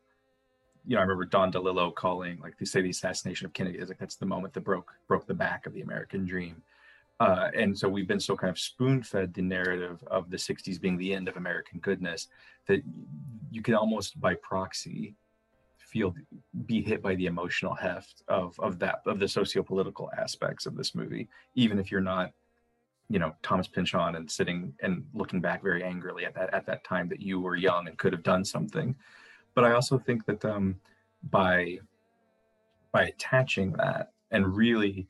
[0.86, 3.88] you know, I remember Don DeLillo calling like they say the assassination of Kennedy is
[3.88, 6.62] like that's the moment that broke broke the back of the American dream.
[7.20, 10.80] Uh, and so we've been so kind of spoon fed the narrative of the 60s
[10.80, 12.26] being the end of American goodness
[12.66, 12.82] that
[13.48, 15.14] you can almost by proxy
[15.92, 16.14] feel
[16.66, 20.94] be hit by the emotional heft of of that of the socio-political aspects of this
[20.94, 22.32] movie even if you're not
[23.08, 26.82] you know thomas pynchon and sitting and looking back very angrily at that at that
[26.82, 28.96] time that you were young and could have done something.
[29.54, 30.76] But i also think that um
[31.30, 31.78] by
[32.90, 35.06] by attaching that and really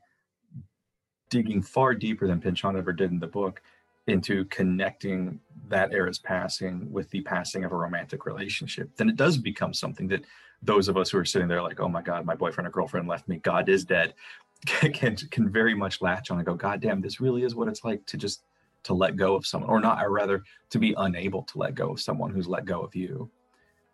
[1.29, 3.61] digging far deeper than pynchon ever did in the book
[4.07, 9.37] into connecting that era's passing with the passing of a romantic relationship then it does
[9.37, 10.25] become something that
[10.63, 13.07] those of us who are sitting there like, oh my God, my boyfriend or girlfriend
[13.07, 14.13] left me, God is dead,
[14.65, 17.83] can can very much latch on and go, God damn, this really is what it's
[17.83, 18.43] like to just
[18.83, 21.91] to let go of someone or not or rather to be unable to let go
[21.91, 23.29] of someone who's let go of you.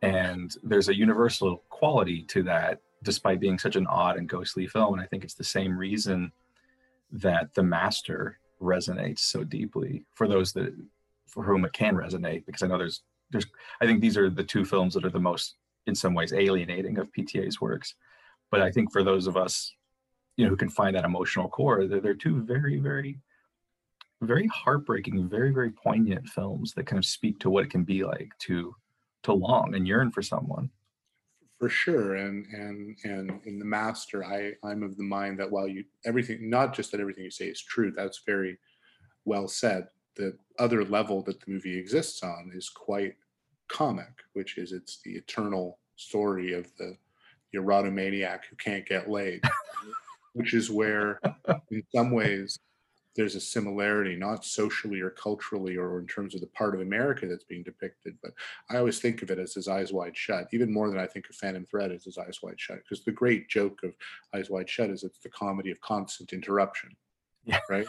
[0.02, 4.94] And there's a universal quality to that despite being such an odd and ghostly film.
[4.94, 6.32] And i think it's the same reason
[7.12, 10.74] that the master resonates so deeply for those that
[11.28, 13.46] for whom it can resonate because i know there's there's
[13.82, 15.56] i think these are the two films that are the most
[15.90, 17.96] in some ways alienating of pta's works.
[18.52, 19.72] But i think for those of us
[20.38, 23.20] you know who can find that emotional core they're, they're two very very
[24.22, 28.04] very heartbreaking very very poignant films that kind of speak to what it can be
[28.04, 28.76] like to
[29.24, 30.70] to long and yearn for someone.
[31.60, 32.16] For sure.
[32.16, 36.50] And and and in the master i i'm of the mind that while you everything
[36.50, 38.58] not just that everything you say is true that's very
[39.26, 43.16] well said the other level that the movie exists on is quite
[43.70, 46.96] comic which is it's the eternal story of the
[47.56, 49.42] erotomaniac who can't get laid
[50.34, 51.20] which is where
[51.72, 52.60] in some ways
[53.16, 57.28] there's a similarity, not socially or culturally or in terms of the part of America
[57.28, 58.16] that's being depicted.
[58.24, 58.32] But
[58.70, 61.30] I always think of it as his eyes wide shut, even more than I think
[61.30, 62.78] of Phantom Thread as his eyes wide shut.
[62.78, 63.94] Because the great joke of
[64.34, 66.96] Eyes Wide Shut is it's the comedy of constant interruption.
[67.44, 67.60] Yeah.
[67.70, 67.88] Right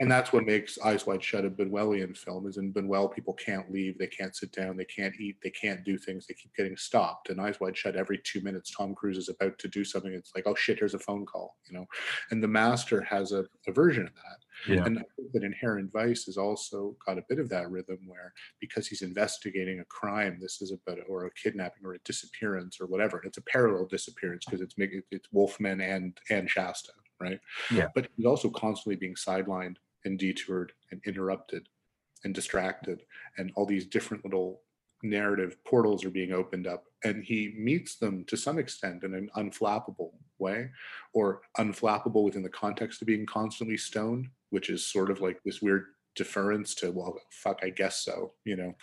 [0.00, 2.46] and that's what makes Eyes Wide Shut a Buñuelian film.
[2.46, 5.84] Is in Buñuel, people can't leave, they can't sit down, they can't eat, they can't
[5.84, 6.26] do things.
[6.26, 7.30] They keep getting stopped.
[7.30, 10.12] And Eyes Wide Shut, every two minutes, Tom Cruise is about to do something.
[10.12, 11.86] It's like, oh shit, here's a phone call, you know.
[12.30, 14.72] And The Master has a, a version of that.
[14.74, 14.84] Yeah.
[14.84, 18.32] And I think that Inherent Vice has also got a bit of that rhythm where
[18.60, 22.86] because he's investigating a crime, this is about or a kidnapping or a disappearance or
[22.86, 23.22] whatever.
[23.24, 24.74] It's a parallel disappearance because it's
[25.10, 27.40] it's Wolfman and and Shasta, right?
[27.70, 27.88] Yeah.
[27.94, 31.68] But he's also constantly being sidelined and detoured and interrupted
[32.24, 33.02] and distracted,
[33.38, 34.60] and all these different little
[35.02, 39.30] narrative portals are being opened up, and he meets them to some extent in an
[39.36, 40.70] unflappable way,
[41.12, 45.60] or unflappable within the context of being constantly stoned, which is sort of like this
[45.60, 48.74] weird deference to well fuck i guess so you know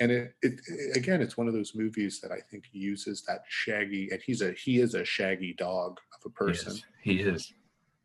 [0.00, 3.44] and it, it, it, again it's one of those movies that i think uses that
[3.46, 7.30] shaggy and he's a he is a shaggy dog of a person he is, he
[7.30, 7.54] is.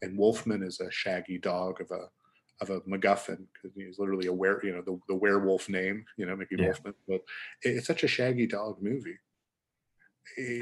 [0.02, 2.08] And wolfman is a shaggy dog of a
[2.60, 6.26] of a MacGuffin because he's literally a were you know the, the werewolf name you
[6.26, 6.66] know Mickey yeah.
[6.66, 7.22] Wolfman but
[7.62, 9.18] it's such a shaggy dog movie.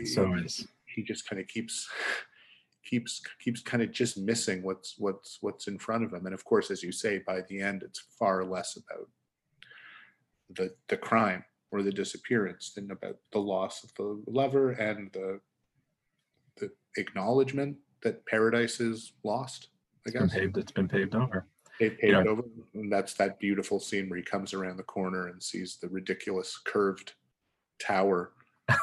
[0.06, 1.88] So is he just kind of keeps
[2.86, 6.26] keeps keeps kind of just missing what's what's what's in front of him.
[6.26, 9.10] And of course as you say by the end it's far less about
[10.50, 15.40] the the crime or the disappearance than about the loss of the lover and the
[16.58, 19.68] the acknowledgement that paradise is lost
[20.08, 20.24] I guess.
[20.24, 21.48] It's been paved, it's been paved over.
[21.80, 25.42] They paved over, and that's that beautiful scene where he comes around the corner and
[25.42, 27.14] sees the ridiculous curved
[27.80, 28.32] tower
[28.70, 28.76] uh,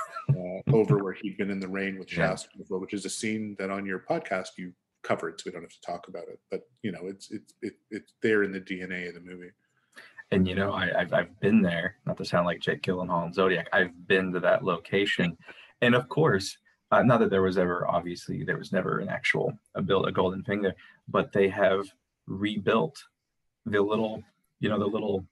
[0.72, 2.76] over where he'd been in the rain with Shasta yeah.
[2.76, 5.80] which is a scene that on your podcast you covered, so we don't have to
[5.80, 6.38] talk about it.
[6.50, 9.50] But you know, it's it's it, it's there in the DNA of the movie.
[10.30, 11.96] And you know, I, have I've been there.
[12.06, 15.36] Not to sound like Jake Gyllenhaal and Zodiac, I've been to that location,
[15.80, 16.58] and of course,
[16.92, 20.12] uh, not that there was ever obviously there was never an actual a build a
[20.12, 20.76] golden fang there,
[21.08, 21.86] but they have
[22.26, 23.02] rebuilt
[23.66, 24.22] the little,
[24.60, 25.26] you know, the little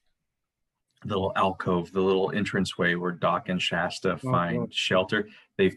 [1.04, 4.68] little alcove, the little entranceway where Doc and Shasta oh, find oh.
[4.70, 5.28] shelter.
[5.58, 5.76] They've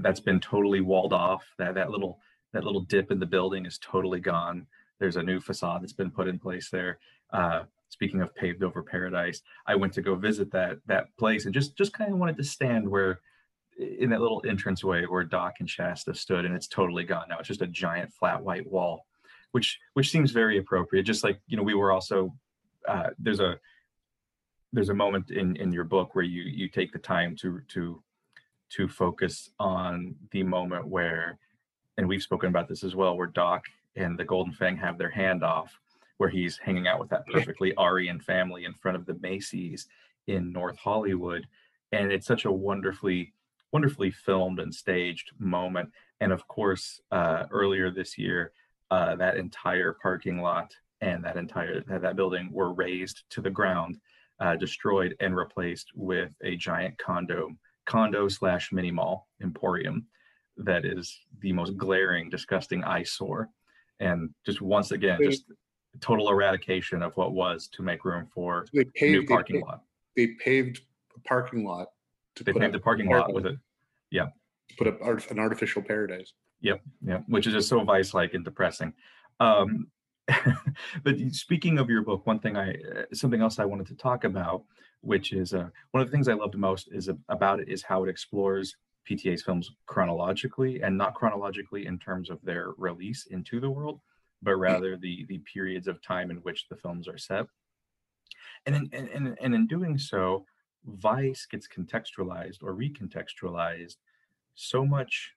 [0.00, 1.44] that's been totally walled off.
[1.58, 2.18] That that little
[2.54, 4.66] that little dip in the building is totally gone.
[4.98, 6.98] There's a new facade that's been put in place there.
[7.30, 11.52] Uh, speaking of paved over paradise, I went to go visit that that place and
[11.52, 13.20] just just kind of wanted to stand where
[13.78, 17.38] in that little entranceway where Doc and Shasta stood, and it's totally gone now.
[17.38, 19.06] It's just a giant flat white wall
[19.52, 21.04] which which seems very appropriate.
[21.04, 22.34] Just like you know, we were also
[22.86, 23.58] uh, there's a
[24.72, 28.02] there's a moment in in your book where you you take the time to to
[28.70, 31.38] to focus on the moment where,
[31.96, 33.64] and we've spoken about this as well, where Doc
[33.96, 35.70] and the Golden Fang have their handoff,
[36.18, 39.88] where he's hanging out with that perfectly Aryan family in front of the Macy's
[40.26, 41.46] in North Hollywood,
[41.92, 43.32] and it's such a wonderfully
[43.72, 45.90] wonderfully filmed and staged moment.
[46.20, 48.52] And of course, uh, earlier this year,
[48.90, 53.98] uh, that entire parking lot and that entire that building were razed to the ground,
[54.40, 57.50] uh, destroyed, and replaced with a giant condo
[57.86, 60.06] condo slash mini mall emporium
[60.58, 63.48] that is the most glaring, disgusting eyesore.
[64.00, 65.44] And just once again, just
[66.00, 69.66] total eradication of what was to make room for so paved, new parking they paved,
[69.66, 69.82] lot.
[70.16, 70.80] They paved
[71.16, 71.88] a parking lot.
[72.38, 73.56] To they paved the parking lot with it.
[74.10, 74.26] Yeah.
[74.76, 76.32] Put up an artificial paradise.
[76.60, 78.92] Yep, yep, which is just so vice-like and depressing.
[79.40, 79.88] Um,
[81.04, 84.24] but speaking of your book, one thing I, uh, something else I wanted to talk
[84.24, 84.64] about,
[85.00, 87.82] which is uh, one of the things I loved most is uh, about it is
[87.82, 88.74] how it explores
[89.08, 94.00] PTA's films chronologically and not chronologically in terms of their release into the world,
[94.42, 97.46] but rather the the periods of time in which the films are set.
[98.66, 100.44] and in, and, and in doing so,
[100.84, 103.96] Vice gets contextualized or recontextualized
[104.54, 105.32] so much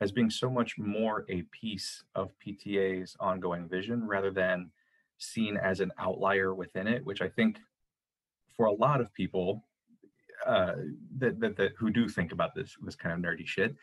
[0.00, 4.70] as being so much more a piece of PTA's ongoing vision rather than
[5.18, 7.58] seen as an outlier within it, which I think
[8.56, 9.64] for a lot of people
[10.46, 10.74] uh,
[11.18, 13.74] that, that, that who do think about this this kind of nerdy shit,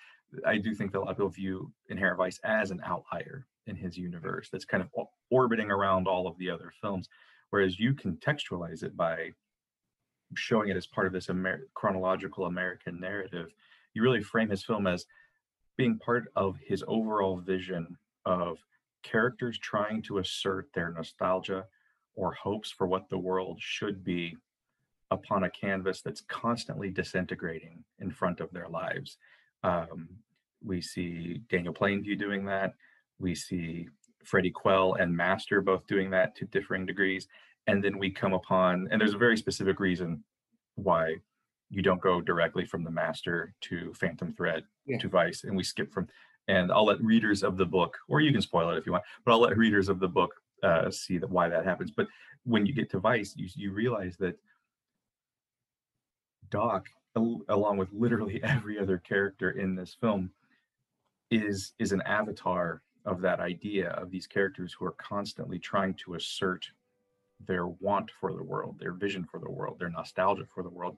[0.45, 3.75] I do think that a lot of people view Inherent Vice as an outlier in
[3.75, 4.89] his universe that's kind of
[5.29, 7.09] orbiting around all of the other films,
[7.49, 9.31] whereas you contextualize it by
[10.35, 13.53] showing it as part of this Amer- chronological American narrative.
[13.93, 15.05] You really frame his film as
[15.77, 18.57] being part of his overall vision of
[19.03, 21.65] characters trying to assert their nostalgia
[22.15, 24.35] or hopes for what the world should be
[25.11, 29.17] upon a canvas that's constantly disintegrating in front of their lives.
[29.63, 30.09] Um,
[30.63, 32.73] we see Daniel Plainview doing that.
[33.19, 33.87] We see
[34.23, 37.27] Freddie Quell and Master both doing that to differing degrees.
[37.67, 40.23] And then we come upon, and there's a very specific reason
[40.75, 41.15] why
[41.69, 44.97] you don't go directly from the Master to Phantom Thread yeah.
[44.99, 46.07] to Vice, and we skip from.
[46.47, 49.03] And I'll let readers of the book, or you can spoil it if you want,
[49.25, 50.31] but I'll let readers of the book
[50.63, 51.91] uh, see that why that happens.
[51.91, 52.07] But
[52.43, 54.37] when you get to Vice, you you realize that
[56.49, 60.29] Doc, along with literally every other character in this film,
[61.31, 66.15] is is an avatar of that idea of these characters who are constantly trying to
[66.15, 66.65] assert
[67.45, 70.97] their want for the world, their vision for the world, their nostalgia for the world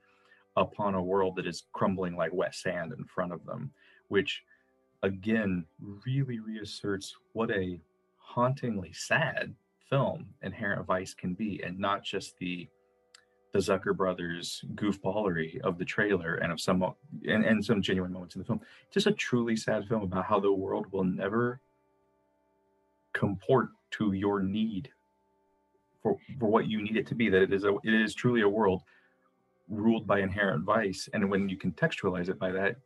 [0.56, 3.71] upon a world that is crumbling like wet sand in front of them,
[4.08, 4.43] which
[5.04, 5.65] again
[6.06, 7.80] really reasserts what a
[8.17, 9.54] hauntingly sad
[9.89, 12.67] film Inherent Vice can be, and not just the
[13.54, 16.84] the Zucker brothers goofballery of the trailer and of some
[17.28, 18.62] and, and some genuine moments in the film.
[18.91, 21.62] Just a truly sad film about how the world will never
[23.13, 24.89] comport to your need
[26.08, 27.30] for, for what you need it to be.
[27.30, 28.84] That it is a it is truly a world
[29.70, 31.10] ruled by inherent vice.
[31.13, 32.78] And when you contextualize it by that,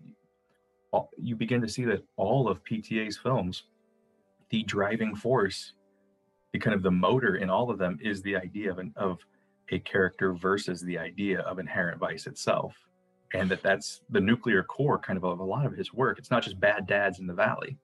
[1.17, 3.63] you begin to see that all of PTA's films,
[4.49, 5.73] the driving force,
[6.53, 9.19] the kind of the motor in all of them is the idea of an of
[9.69, 12.75] a character versus the idea of inherent vice itself
[13.33, 16.29] and that that's the nuclear core kind of of a lot of his work it's
[16.29, 17.77] not just bad dads in the valley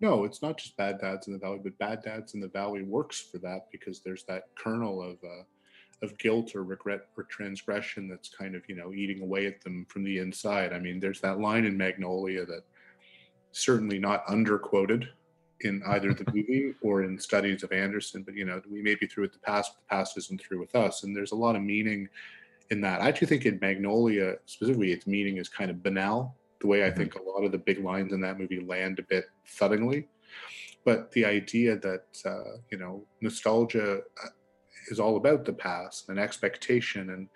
[0.00, 2.82] no it's not just bad dads in the valley but bad dads in the valley
[2.82, 5.42] works for that because there's that kernel of uh,
[6.02, 9.86] of guilt or regret or transgression that's kind of you know eating away at them
[9.88, 12.62] from the inside i mean there's that line in magnolia that
[13.52, 15.08] certainly not underquoted
[15.60, 18.22] in either the movie or in studies of Anderson.
[18.22, 20.60] But you know, we may be through with the past, but the past isn't through
[20.60, 21.02] with us.
[21.02, 22.08] And there's a lot of meaning
[22.70, 23.00] in that.
[23.00, 26.36] I actually think in Magnolia specifically, its meaning is kind of banal.
[26.60, 26.98] The way I mm-hmm.
[26.98, 29.26] think a lot of the big lines in that movie land a bit
[29.58, 30.06] thuddingly,
[30.84, 34.28] but the idea that uh, you know nostalgia uh,
[34.88, 37.28] is all about the past and expectation and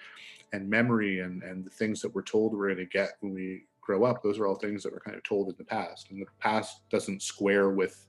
[0.53, 3.65] and memory and and the things that we're told we're going to get when we
[3.81, 6.21] grow up those are all things that were kind of told in the past and
[6.21, 8.07] the past doesn't square with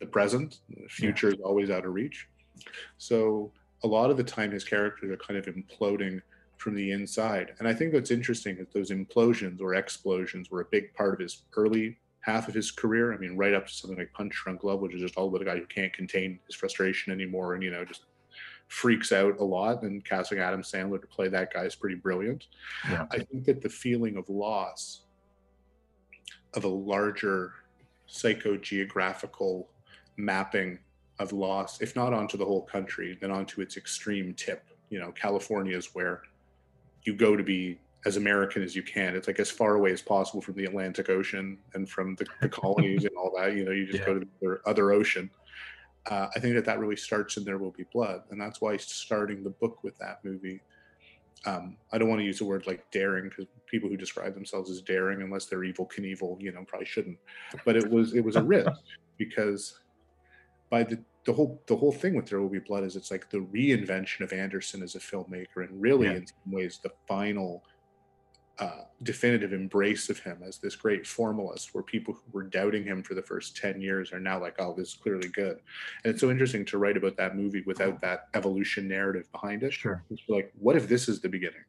[0.00, 0.60] the present.
[0.70, 1.34] The future yeah.
[1.34, 2.26] is always out of reach.
[2.98, 3.52] So
[3.84, 6.20] a lot of the time, his characters are kind of imploding
[6.60, 7.54] from the inside.
[7.58, 11.20] And I think what's interesting is those implosions or explosions were a big part of
[11.20, 13.14] his early half of his career.
[13.14, 15.40] I mean, right up to something like Punch Drunk Love, which is just all about
[15.40, 18.04] a guy who can't contain his frustration anymore and, you know, just
[18.68, 19.82] freaks out a lot.
[19.82, 22.48] And casting Adam Sandler to play that guy is pretty brilliant.
[22.90, 23.06] Yeah.
[23.10, 25.04] I think that the feeling of loss
[26.52, 27.54] of a larger
[28.06, 29.64] psychogeographical
[30.18, 30.78] mapping
[31.20, 34.64] of loss, if not onto the whole country, then onto its extreme tip.
[34.90, 36.22] You know, California is where
[37.04, 39.14] you go to be as American as you can.
[39.14, 42.48] It's like as far away as possible from the Atlantic Ocean and from the, the
[42.60, 43.54] colonies and all that.
[43.54, 44.06] You know, you just yeah.
[44.06, 45.30] go to the other ocean.
[46.10, 48.76] Uh, I think that that really starts in There Will Be Blood, and that's why
[48.78, 50.62] starting the book with that movie.
[51.46, 54.70] Um, I don't want to use the word like daring because people who describe themselves
[54.70, 57.18] as daring, unless they're Evel Knievel, you know, probably shouldn't.
[57.64, 58.70] But it was it was a risk
[59.18, 59.79] because
[60.70, 63.28] by the the whole the whole thing with There Will Be Blood is it's like
[63.28, 66.14] the reinvention of Anderson as a filmmaker, and really yeah.
[66.14, 67.62] in some ways the final
[68.58, 73.02] uh, definitive embrace of him as this great formalist, where people who were doubting him
[73.02, 75.58] for the first ten years are now like, oh, this is clearly good.
[76.04, 79.72] And it's so interesting to write about that movie without that evolution narrative behind it.
[79.72, 81.64] Sure, it's like, what if this is the beginning?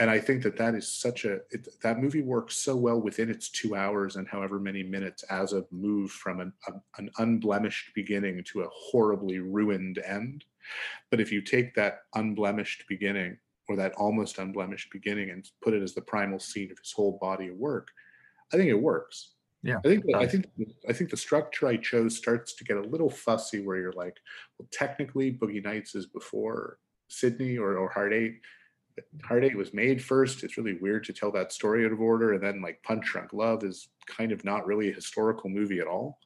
[0.00, 3.30] And I think that that is such a it, that movie works so well within
[3.30, 7.90] its two hours and however many minutes as a move from an, a, an unblemished
[7.94, 10.44] beginning to a horribly ruined end.
[11.10, 13.36] But if you take that unblemished beginning
[13.68, 17.18] or that almost unblemished beginning and put it as the primal scene of his whole
[17.20, 17.88] body of work,
[18.54, 19.32] I think it works.
[19.62, 20.46] Yeah, I think I think
[20.88, 24.16] I think the structure I chose starts to get a little fussy, where you're like,
[24.58, 26.78] well, technically, Boogie Nights is before
[27.08, 28.40] Sydney or, or Hard Eight.
[29.30, 30.44] Eight was made first.
[30.44, 32.34] It's really weird to tell that story out of order.
[32.34, 35.86] And then like Punch Drunk Love is kind of not really a historical movie at
[35.86, 36.18] all.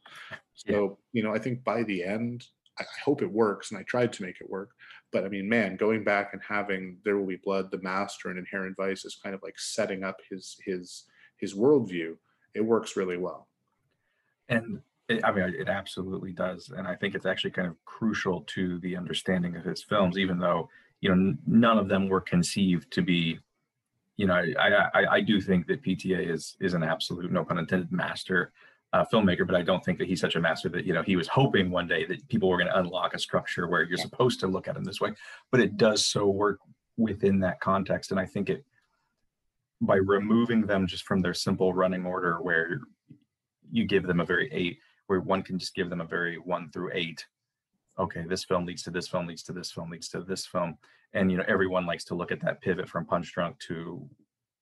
[0.54, 0.88] So, yeah.
[1.12, 2.46] you know, I think by the end,
[2.78, 3.70] I hope it works.
[3.70, 4.70] And I tried to make it work.
[5.12, 8.38] But I mean, man, going back and having There Will Be Blood, The Master, and
[8.38, 11.04] Inherent Vice is kind of like setting up his his
[11.38, 12.16] his worldview.
[12.54, 13.48] It works really well.
[14.48, 18.40] And it, I mean, it absolutely does, and I think it's actually kind of crucial
[18.48, 20.68] to the understanding of his films, even though
[21.04, 23.38] you know none of them were conceived to be.
[24.16, 27.58] You know, I I, I do think that PTA is is an absolute, no pun
[27.58, 28.52] intended, master
[28.94, 31.16] uh, filmmaker, but I don't think that he's such a master that you know he
[31.16, 34.40] was hoping one day that people were going to unlock a structure where you're supposed
[34.40, 35.12] to look at him this way,
[35.50, 36.58] but it does so work
[36.96, 38.64] within that context, and I think it
[39.82, 42.80] by removing them just from their simple running order where
[43.70, 44.78] you give them a very eight
[45.08, 47.26] where one can just give them a very one through eight
[47.98, 50.76] okay this film leads to this film leads to this film leads to this film
[51.12, 54.08] and you know everyone likes to look at that pivot from punch drunk to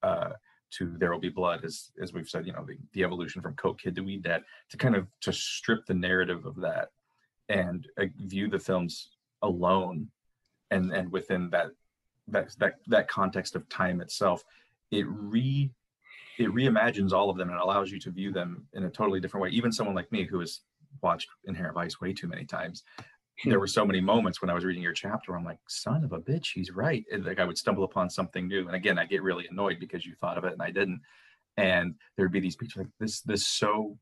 [0.03, 0.31] uh
[0.71, 3.55] to there will be blood as as we've said you know the, the evolution from
[3.55, 6.89] coke kid to weed dad to kind of to strip the narrative of that
[7.49, 9.11] and uh, view the films
[9.43, 10.09] alone
[10.71, 11.69] and and within that
[12.29, 14.45] that that that context of time itself
[14.91, 15.71] it re
[16.39, 19.43] it reimagines all of them and allows you to view them in a totally different
[19.43, 19.51] way.
[19.51, 20.61] Even someone like me who has
[21.03, 22.85] watched Inherent Vice way too many times,
[23.45, 26.13] there were so many moments when I was reading your chapter, I'm like, son of
[26.13, 27.05] a bitch, he's right.
[27.13, 28.67] And like I would stumble upon something new.
[28.67, 31.01] And again, I get really annoyed because you thought of it and I didn't.
[31.57, 33.99] And there'd be these people like this, this so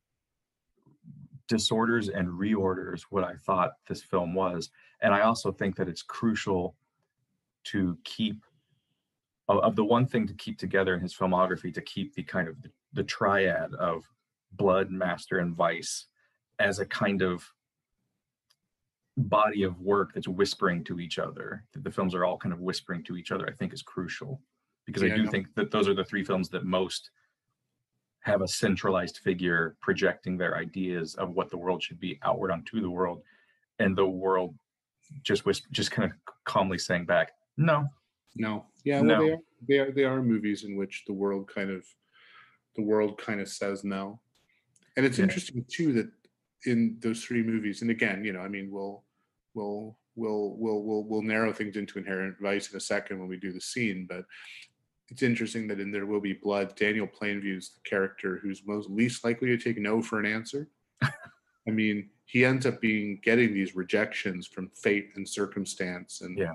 [1.49, 4.71] disorders and reorders what I thought this film was.
[5.01, 6.77] And I also think that it's crucial
[7.65, 8.45] to keep
[9.49, 12.63] of the one thing to keep together in his filmography to keep the kind of
[12.63, 14.05] the, the triad of
[14.53, 16.07] blood master and vice
[16.61, 17.43] as a kind of
[19.29, 22.61] body of work that's whispering to each other that the films are all kind of
[22.61, 24.41] whispering to each other i think is crucial
[24.87, 25.31] because yeah, i do no.
[25.31, 27.11] think that those are the three films that most
[28.23, 32.81] have a centralized figure projecting their ideas of what the world should be outward onto
[32.81, 33.23] the world
[33.79, 34.55] and the world
[35.23, 37.89] just whisper, just kind of calmly saying back no
[38.37, 38.67] no.
[38.85, 39.21] Yeah, well, no.
[39.21, 41.85] they are they are they are movies in which the world kind of
[42.77, 44.21] the world kind of says no.
[44.97, 45.25] And it's yeah.
[45.25, 46.11] interesting too that
[46.67, 49.05] in those three movies, and again, you know, I mean, we'll
[49.55, 53.37] we'll we'll we'll we'll we'll narrow things into inherent vice in a second when we
[53.37, 54.25] do the scene, but
[55.09, 59.25] it's interesting that in There Will Be Blood, Daniel Plainview's the character who's most least
[59.25, 60.69] likely to take no for an answer.
[61.03, 66.55] I mean, he ends up being getting these rejections from fate and circumstance, and yeah.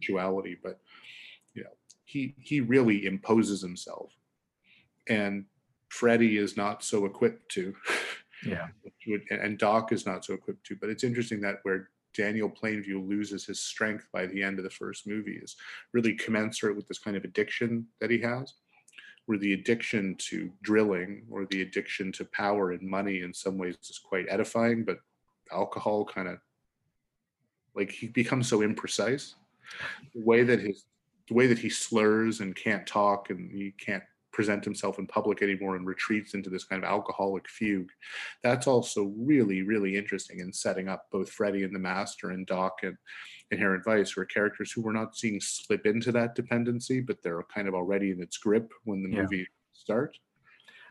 [0.00, 0.80] duality, but
[1.54, 1.70] you know,
[2.04, 4.12] he he really imposes himself,
[5.08, 5.44] and
[5.88, 7.74] Freddy is not so equipped to.
[8.46, 8.68] Yeah,
[9.30, 10.76] and Doc is not so equipped to.
[10.76, 14.70] But it's interesting that where Daniel Plainview loses his strength by the end of the
[14.70, 15.56] first movie is
[15.92, 18.54] really commensurate with this kind of addiction that he has,
[19.26, 23.76] where the addiction to drilling or the addiction to power and money in some ways
[23.82, 24.98] is quite edifying, but
[25.52, 26.38] alcohol kind of
[27.74, 29.34] like he becomes so imprecise
[30.14, 30.84] the way that his
[31.28, 34.02] the way that he slurs and can't talk and he can't
[34.32, 37.90] present himself in public anymore and retreats into this kind of alcoholic fugue.
[38.42, 42.78] That's also really, really interesting in setting up both Freddy and the Master and Doc
[42.82, 42.96] and
[43.50, 47.44] Inherent Vice, who are characters who we're not seeing slip into that dependency, but they're
[47.54, 49.22] kind of already in its grip when the yeah.
[49.22, 50.18] movie starts.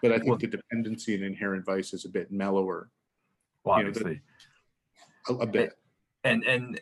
[0.03, 2.89] But I think well, the dependency in Inherent Vice is a bit mellower.
[3.63, 4.21] Well, obviously.
[5.29, 5.73] You know, a, a bit
[6.23, 6.79] and and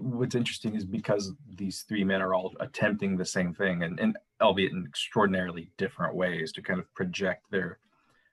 [0.00, 4.16] what's interesting is because these three men are all attempting the same thing and, and
[4.40, 7.78] albeit in extraordinarily different ways to kind of project their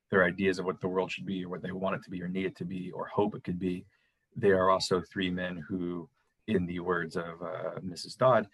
[0.09, 2.21] their ideas of what the world should be or what they want it to be
[2.21, 3.85] or need it to be or hope it could be.
[4.37, 6.07] They are also three men who
[6.47, 8.47] in the words of uh, mrs dodd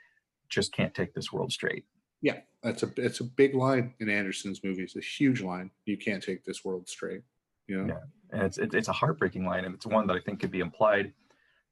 [0.49, 1.85] just can't take this world straight.
[2.21, 5.69] Yeah that's a it's a big line in anderson's movies a huge line.
[5.85, 7.21] You can't take this world straight
[7.67, 7.93] you know?
[7.93, 7.99] Yeah
[8.33, 11.13] and it's it's a heartbreaking line and it's one that i think could be implied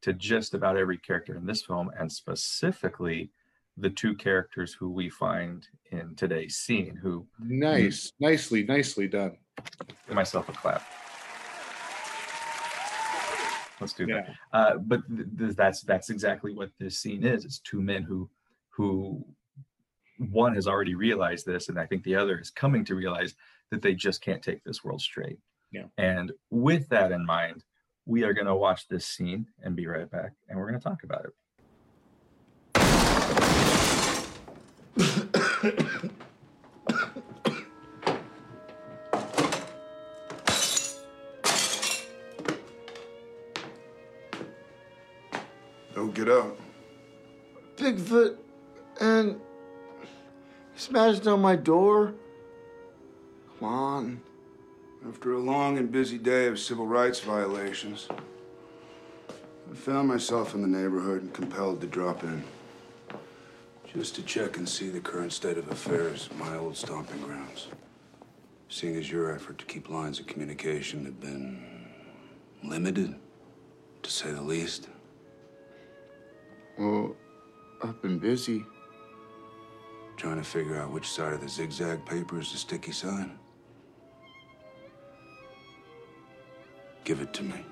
[0.01, 3.31] to just about every character in this film, and specifically
[3.77, 6.95] the two characters who we find in today's scene.
[7.01, 9.37] Who nice, nicely, nicely done.
[10.07, 10.83] Give myself a clap.
[13.79, 14.21] let's do Yeah.
[14.21, 14.35] that.
[14.53, 17.45] Uh, but th- th- that's that's exactly what this scene is.
[17.45, 18.29] It's two men who
[18.69, 19.25] who
[20.29, 23.33] one has already realized this, and I think the other is coming to realize
[23.71, 25.39] that they just can't take this world straight.
[25.71, 25.85] Yeah.
[25.97, 27.63] And with that in mind,
[28.11, 30.83] we are going to watch this scene and be right back, and we're going to
[30.83, 31.33] talk about it.
[45.95, 46.59] Don't get up.
[47.77, 48.35] Bigfoot
[48.99, 49.39] and
[50.73, 52.13] he smashed on my door.
[53.57, 54.21] Come on.
[55.07, 60.67] After a long and busy day of civil rights violations, I found myself in the
[60.67, 62.43] neighborhood and compelled to drop in.
[63.91, 67.67] Just to check and see the current state of affairs at my old stomping grounds.
[68.69, 71.87] Seeing as your effort to keep lines of communication had been
[72.63, 73.15] limited,
[74.03, 74.87] to say the least.
[76.77, 77.15] Well,
[77.83, 78.63] I've been busy.
[80.15, 83.31] Trying to figure out which side of the zigzag paper is the sticky side?
[87.03, 87.70] Give it to me.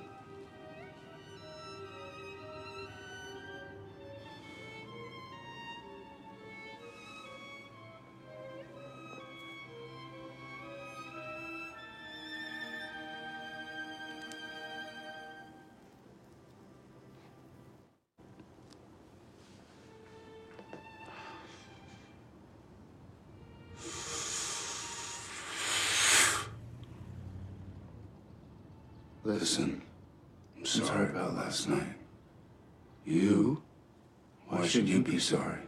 [35.19, 35.58] Sorry?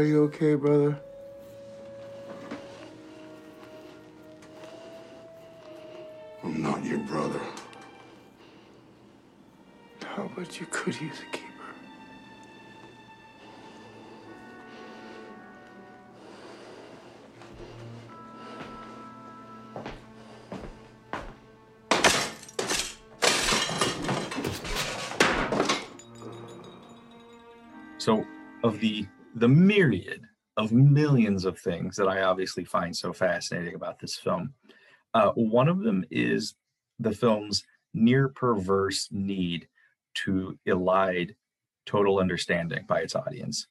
[0.00, 0.98] Are you okay, brother?
[6.42, 7.38] I'm not your brother.
[10.02, 11.50] No, but you could use a keeper.
[27.98, 28.24] So,
[28.64, 30.22] of the the myriad
[30.56, 34.54] of millions of things that I obviously find so fascinating about this film,
[35.14, 36.54] uh, one of them is
[36.98, 37.64] the film's
[37.94, 39.68] near perverse need
[40.14, 41.34] to elide
[41.86, 43.66] total understanding by its audience.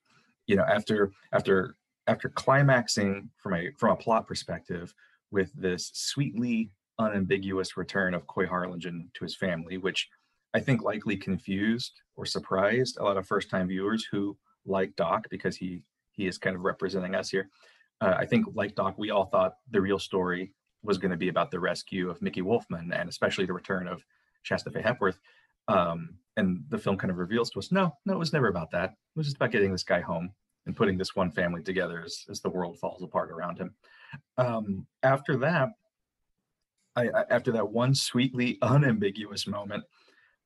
[0.47, 1.75] You know, after after
[2.07, 4.93] after climaxing from a from a plot perspective
[5.31, 10.09] with this sweetly unambiguous return of Coy Harlingen to his family, which
[10.53, 14.35] I think likely confused or surprised a lot of first time viewers who
[14.69, 17.49] like Doc because he he is kind of representing us here.
[18.01, 20.53] Uh, I think like Doc, we all thought the real story
[20.83, 24.03] was going to be about the rescue of Mickey Wolfman and especially the return of
[24.43, 25.19] Shasta Faye Hepworth.
[25.67, 28.71] Um, and the film kind of reveals to us, no, no, it was never about
[28.71, 28.91] that.
[28.91, 30.31] It was just about getting this guy home
[30.65, 33.73] and putting this one family together as, as the world falls apart around him.
[34.37, 35.69] Um, after that,
[36.95, 39.83] I, I, after that one sweetly unambiguous moment,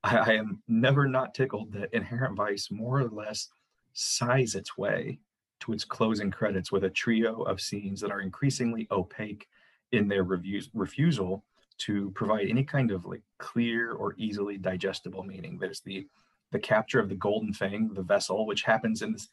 [0.04, 3.50] I, I am never not tickled that Inherent Vice more or less
[3.94, 5.20] sighs its way
[5.62, 9.48] to its closing credits with a trio of scenes that are increasingly opaque
[9.92, 11.44] in their reviews, refusal
[11.78, 15.58] to provide any kind of like clear or easily digestible meaning.
[15.60, 16.08] There's the
[16.52, 19.28] the capture of the golden fang, the vessel, which happens in this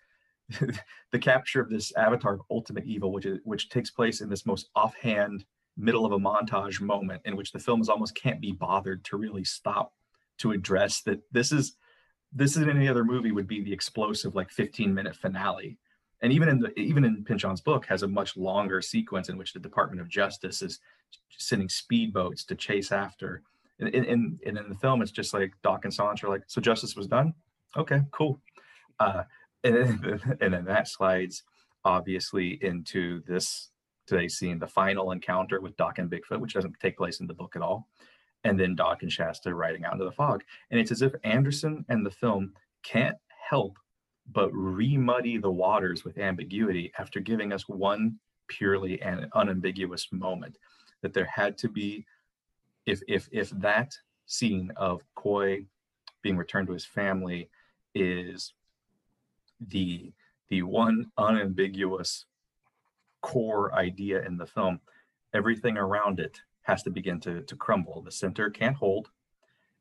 [1.12, 4.46] the capture of this avatar of ultimate evil, which is which takes place in this
[4.46, 5.44] most offhand
[5.76, 9.16] middle of a montage moment in which the film is almost can't be bothered to
[9.16, 9.94] really stop
[10.38, 11.76] to address that this is
[12.32, 15.78] this is in any other movie would be the explosive like 15 minute finale
[16.22, 19.52] and even in the even in Pynchon's book has a much longer sequence in which
[19.52, 20.80] the Department of Justice is
[21.30, 23.42] sending speedboats to chase after.
[23.78, 26.42] And in, in, and in the film, it's just like Doc and Sanch are like,
[26.46, 27.32] so justice was done.
[27.76, 28.38] Okay, cool.
[28.98, 29.22] Uh,
[29.64, 31.44] and then, and then that slides
[31.84, 33.70] obviously into this
[34.06, 37.34] today's scene, the final encounter with Doc and Bigfoot, which doesn't take place in the
[37.34, 37.88] book at all.
[38.44, 40.42] And then Doc and Shasta riding out into the fog.
[40.70, 43.78] And it's as if Anderson and the film can't help
[44.32, 48.18] but remuddy the waters with ambiguity after giving us one
[48.48, 50.58] purely and unambiguous moment.
[51.02, 52.04] That there had to be,
[52.86, 53.94] if if if that
[54.26, 55.66] scene of Coy
[56.22, 57.48] being returned to his family
[57.94, 58.52] is
[59.60, 60.12] the
[60.48, 62.26] the one unambiguous
[63.22, 64.80] core idea in the film,
[65.32, 68.02] everything around it has to begin to, to crumble.
[68.02, 69.10] The center can't hold,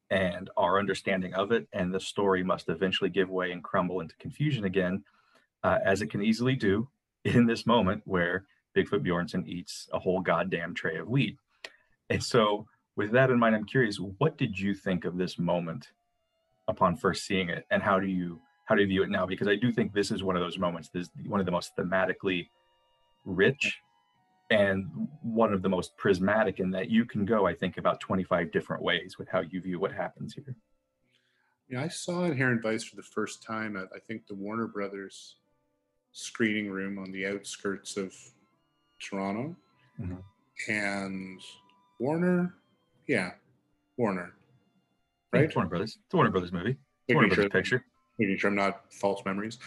[0.10, 4.16] and our understanding of it and the story must eventually give way and crumble into
[4.18, 5.04] confusion again,
[5.64, 6.88] uh, as it can easily do
[7.26, 11.38] in this moment where Bigfoot Bjornsen eats a whole goddamn tray of weed.
[12.10, 12.66] And so,
[12.96, 15.90] with that in mind, I'm curious, what did you think of this moment
[16.68, 19.26] upon first seeing it, and how do you how do you view it now?
[19.26, 20.90] Because I do think this is one of those moments.
[20.90, 22.50] This is one of the most thematically
[23.26, 23.80] rich
[24.50, 24.88] and
[25.22, 28.82] one of the most prismatic in that you can go, I think, about 25 different
[28.82, 30.56] ways with how you view what happens here.
[31.70, 35.36] Yeah, I saw Inherent Vice for the first time at I think the Warner Brothers
[36.12, 38.16] screening room on the outskirts of
[39.00, 39.56] Toronto.
[40.00, 40.24] Mhm.
[40.68, 41.40] And
[42.00, 42.56] Warner,
[43.08, 43.36] yeah,
[43.98, 44.34] Warner,
[45.32, 45.42] Right?
[45.42, 45.56] right?
[45.56, 46.00] Warner Brothers.
[46.04, 46.78] It's a Warner Brothers movie.
[47.10, 47.86] Warner Brothers picture.
[48.20, 49.58] Making sure I'm not false memories.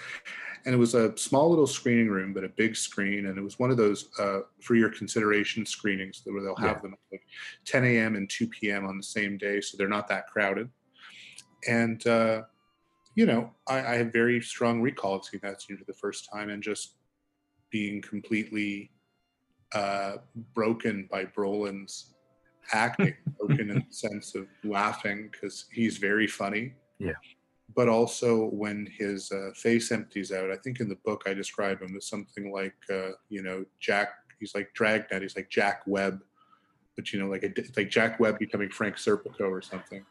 [0.64, 3.26] And it was a small little screening room, but a big screen.
[3.26, 6.82] And it was one of those uh, for your consideration screenings where they'll have Yeah.
[6.82, 7.22] them at like
[7.64, 8.14] 10 a.m.
[8.14, 8.86] and 2 p.m.
[8.86, 9.60] on the same day.
[9.60, 10.68] So they're not that crowded.
[11.66, 12.42] And, uh,
[13.16, 16.28] you know, I, I have very strong recall of seeing that scene for the first
[16.32, 16.94] time and just
[17.70, 18.92] being completely
[19.74, 20.16] uh,
[20.54, 22.14] broken by Brolin's
[22.72, 26.74] acting, broken in the sense of laughing because he's very funny
[27.74, 30.50] but also when his uh, face empties out.
[30.50, 34.10] I think in the book I describe him as something like, uh, you know, Jack.
[34.40, 35.22] He's like Dragnet.
[35.22, 36.20] He's like Jack Webb,
[36.96, 40.04] but you know, like a, like Jack Webb becoming Frank Serpico or something.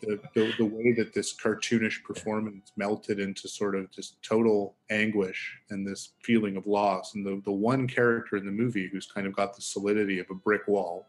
[0.00, 5.58] The, the the way that this cartoonish performance melted into sort of just total anguish
[5.70, 9.26] and this feeling of loss, and the the one character in the movie who's kind
[9.26, 11.06] of got the solidity of a brick wall,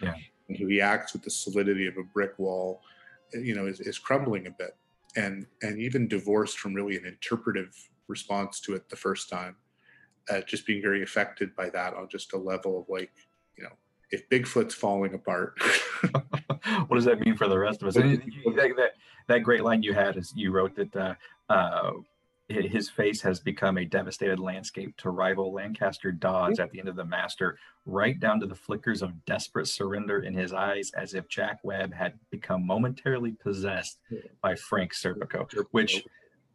[0.00, 0.14] Yeah.
[0.48, 2.80] and who he acts with the solidity of a brick wall,
[3.34, 4.74] you know, is, is crumbling a bit
[5.16, 7.74] and and even divorced from really an interpretive
[8.08, 9.56] response to it the first time
[10.30, 13.10] uh, just being very affected by that on just a level of like
[13.56, 13.70] you know
[14.12, 15.54] if bigfoot's falling apart
[16.86, 17.96] what does that mean for the rest of us?
[17.96, 18.90] What And did you- that, that,
[19.26, 21.14] that great line you had is you wrote that uh,
[21.48, 21.90] uh, hi-
[22.48, 26.94] his face has become a devastated landscape to rival Lancaster Dodd at the end of
[26.96, 31.28] the Master, right down to the flickers of desperate surrender in his eyes, as if
[31.28, 33.98] Jack Webb had become momentarily possessed
[34.42, 36.04] by Frank Serpico, which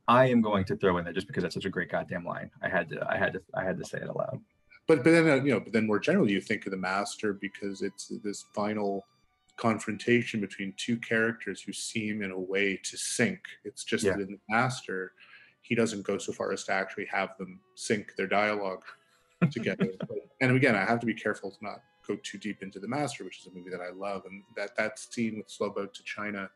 [0.07, 2.51] I am going to throw in there just because that's such a great goddamn line.
[2.63, 4.39] I had to, I had to, I had to say it aloud.
[4.87, 7.33] but but then uh, you know but then more generally you think of the master
[7.33, 9.05] because it's this final
[9.57, 14.13] confrontation between two characters who seem in a way to sync it's just Yeah.
[14.13, 15.11] that in the master
[15.61, 18.83] he doesn't go so far as to actually have them sync their dialogue
[19.51, 22.79] together But- and again i have to be careful to not go too deep into
[22.79, 25.69] the master which is a movie that i love and that that scene with slow
[25.69, 26.49] boat to china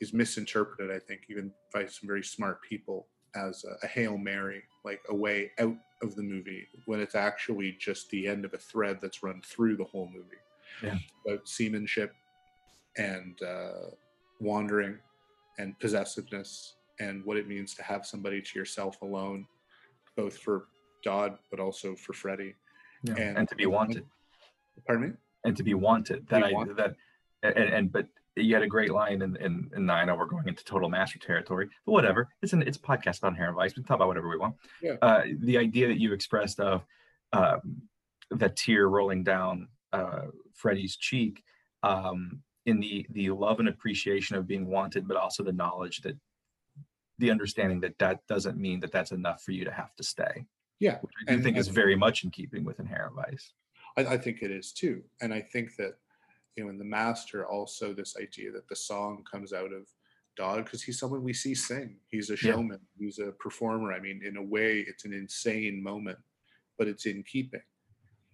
[0.00, 4.62] is misinterpreted i think even by some very smart people as a, a hail mary
[4.84, 8.58] like a way out of the movie when it's actually just the end of a
[8.58, 10.40] thread that's run through the whole movie
[10.82, 10.98] Yeah.
[11.26, 12.12] about seamanship
[12.96, 13.90] and uh,
[14.40, 14.98] wandering
[15.58, 19.46] and possessiveness and what it means to have somebody to yourself alone
[20.16, 20.66] both for
[21.02, 22.54] dodd but also for freddie
[23.02, 23.14] Yeah.
[23.16, 24.04] And- And, to be wanted.
[24.86, 26.26] pardon me and to be wanted.
[26.28, 26.76] That Be I wanted.
[26.76, 26.94] that
[27.42, 30.46] and, and but you had a great line in in, in I know we're going
[30.46, 32.28] into total master territory, but whatever.
[32.42, 33.70] It's an it's a podcast about Inherent Vice.
[33.72, 34.54] We can talk about whatever we want.
[34.82, 34.96] Yeah.
[35.02, 36.84] Uh, the idea that you expressed of
[37.32, 37.82] um,
[38.30, 41.42] the tear rolling down uh, Freddie's cheek
[41.82, 46.16] um, in the the love and appreciation of being wanted, but also the knowledge that
[47.20, 50.46] the understanding that that doesn't mean that that's enough for you to have to stay,
[50.80, 53.52] yeah which I do And- think is very much in keeping with Inherent Vice.
[53.96, 55.02] I, I think it is too.
[55.20, 55.94] And I think that,
[56.56, 59.86] you know, in the master also this idea that the song comes out of
[60.36, 61.96] Dodd because he's someone we see sing.
[62.08, 62.52] He's a Yeah.
[62.52, 62.80] showman.
[62.98, 63.92] He's a performer.
[63.92, 66.18] I mean, in a way, it's an insane moment,
[66.78, 67.62] but it's in keeping.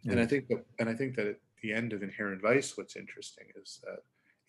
[0.09, 2.95] And I think that, and I think that at the end of Inherent Vice, what's
[2.97, 4.01] interesting is that,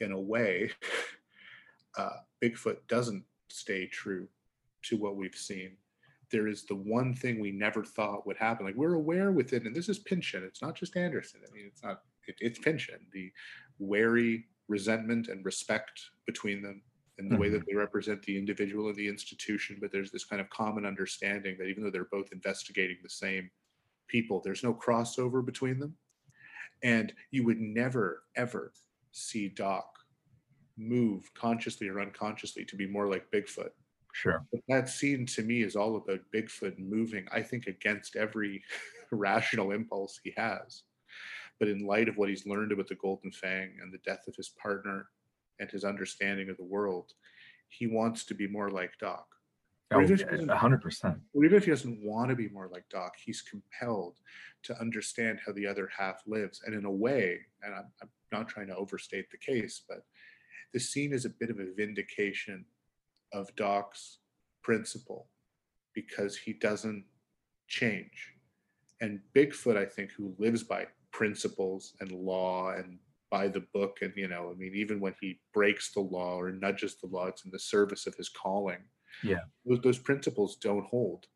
[0.06, 0.70] in a way,
[1.98, 4.28] uh, Bigfoot doesn't stay true
[4.84, 5.78] to what we've seen
[6.32, 8.66] there is the one thing we never thought would happen.
[8.66, 10.44] Like we're aware within, and this is Pynchon.
[10.44, 11.42] It's not just Anderson.
[11.48, 12.02] I mean, it's not.
[12.28, 13.00] It, it's Pynchon.
[13.14, 13.32] The
[13.80, 16.82] wary resentment and respect between them,
[17.18, 17.66] and the way that mm-hmm.
[17.70, 19.78] they represent the individual and the institution.
[19.80, 23.50] But there's this kind of common understanding that even though they're both investigating the same
[24.08, 25.96] people, there's no crossover between them.
[26.84, 28.74] And you would never ever
[29.12, 29.97] see Doc
[30.78, 33.70] move consciously or unconsciously to be more like Bigfoot
[34.14, 34.44] Sure.
[34.52, 38.64] But that scene to me is all about Bigfoot moving, I think, against every
[39.12, 40.84] rational impulse he has.
[41.60, 44.36] But in light of what he's learned about the Golden Fang and the death of
[44.36, 45.10] his partner
[45.60, 47.14] and his understanding of the world,
[47.70, 49.28] he wants to be more like Doc.
[49.92, 51.20] Oh, Or even if he doesn't- hundred percent.
[51.36, 54.16] or even if he doesn't want to be more like Doc, he's compelled
[54.64, 56.64] to understand how the other half lives.
[56.66, 60.04] And in a way, and I'm, I'm not trying to overstate the case, but
[60.74, 62.66] the scene is a bit of a vindication
[63.34, 64.20] of Doc's
[64.64, 65.28] principle
[65.94, 67.06] because he doesn't
[67.68, 68.34] change.
[69.02, 73.00] And Bigfoot, I think, who lives by principles and law and
[73.30, 76.52] by the book, and you know, I mean, even when he breaks the law or
[76.52, 78.80] nudges the law, it's in the service of his calling
[79.24, 81.28] Yeah, those, those principles don't hold.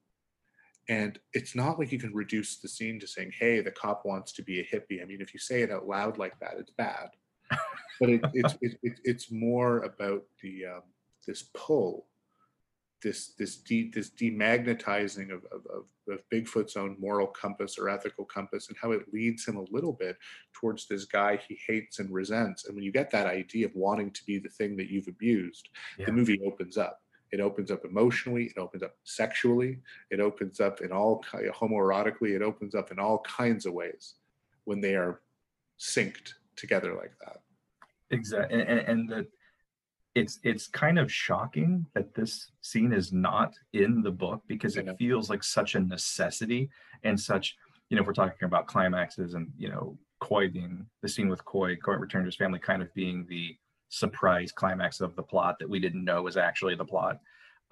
[0.90, 4.32] And it's not like you can reduce the scene to saying, hey, the cop wants
[4.34, 5.02] to be a hippie.
[5.02, 7.10] I mean, if you say it out loud like that, it's bad.
[8.00, 10.82] But it, it's, it, it, it's more about the um,
[11.28, 12.08] this pull,
[13.04, 18.26] this this de, this demagnetizing of, of, of, of Bigfoot's own moral compass or ethical
[18.26, 20.18] compass and how it leads him a little bit
[20.54, 22.66] towards this guy he hates and resents.
[22.66, 25.70] And when you get that idea of wanting to be the thing that you've abused,
[26.00, 26.08] Yeah.
[26.08, 27.04] the movie opens up.
[27.32, 28.46] It opens up emotionally.
[28.46, 29.80] It opens up sexually.
[30.10, 32.36] It opens up in all homoerotically.
[32.36, 34.16] It opens up in all kinds of ways
[34.66, 35.22] when they are
[35.80, 37.42] synced together like that.
[38.12, 39.28] Exactly, and, and, and the
[40.14, 44.88] it's it's kind of shocking that this scene is not in the book because it
[44.98, 46.70] feels like such a necessity
[47.04, 47.56] and such
[47.90, 51.44] you know if we're talking about climaxes and you know Coy being the scene with
[51.46, 53.58] Coy, Coy return to his family, kind of being the
[53.90, 57.18] surprise climax of the plot that we didn't know was actually the plot.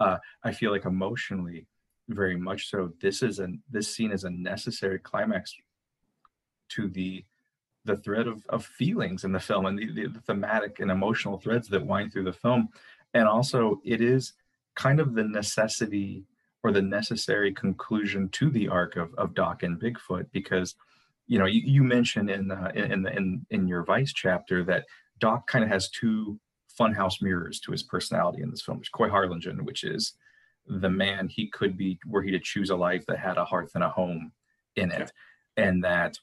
[0.00, 1.66] Uh, I feel like emotionally,
[2.08, 2.92] very much so.
[3.00, 5.54] This is a this scene is a necessary climax
[6.70, 7.24] to the
[7.84, 11.38] the thread of, of feelings in the film and the, the, the thematic and emotional
[11.38, 12.68] threads that wind through the film.
[13.14, 14.34] And also, it is
[14.76, 16.24] kind of the necessity
[16.62, 20.74] or the necessary conclusion to the arc of, of Doc and Bigfoot because,
[21.26, 24.84] you know, you, you mentioned in, uh, in, in, in, in your Vice chapter that
[25.18, 26.38] Doc kind of has two
[26.78, 28.78] funhouse mirrors to his personality in this film.
[28.78, 30.14] There's Coy Harlingen, which is
[30.66, 33.72] the man he could be were he to choose a life that had a hearth
[33.74, 34.32] and a home
[34.76, 35.12] in it.
[35.56, 36.16] And that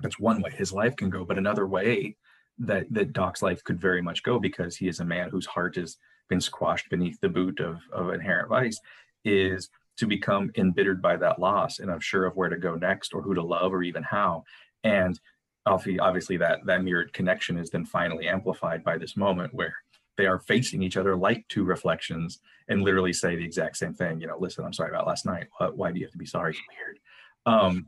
[0.00, 2.16] that's one way his life can go but another way
[2.58, 5.76] that that doc's life could very much go because he is a man whose heart
[5.76, 5.96] has
[6.28, 8.80] been squashed beneath the boot of, of inherent vice
[9.24, 13.22] is to become embittered by that loss and unsure of where to go next or
[13.22, 14.44] who to love or even how.
[14.82, 15.18] And
[15.66, 19.74] obvi- obviously that that mirrored connection is then finally amplified by this moment where
[20.16, 24.20] they are facing each other like two reflections and literally say the exact same thing
[24.20, 25.48] you know listen i'm sorry about last night.
[25.58, 26.52] What, why do you have to be sorry?
[26.52, 26.98] It's weird.
[27.46, 27.86] Um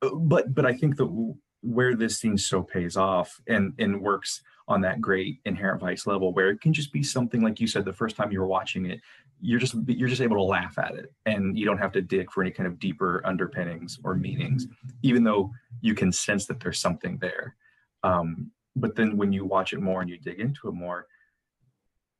[0.00, 4.82] but but I think that where this thing so pays off and and works on
[4.82, 7.92] that great inherent vice level, where it can just be something like you said the
[7.92, 9.00] first time you were watching it,
[9.40, 12.30] you're just you're just able to laugh at it, and you don't have to dig
[12.30, 14.66] for any kind of deeper underpinnings or meanings,
[15.02, 17.56] even though you can sense that there's something there.
[18.04, 21.06] Um, but then when you watch it more and you dig into it more,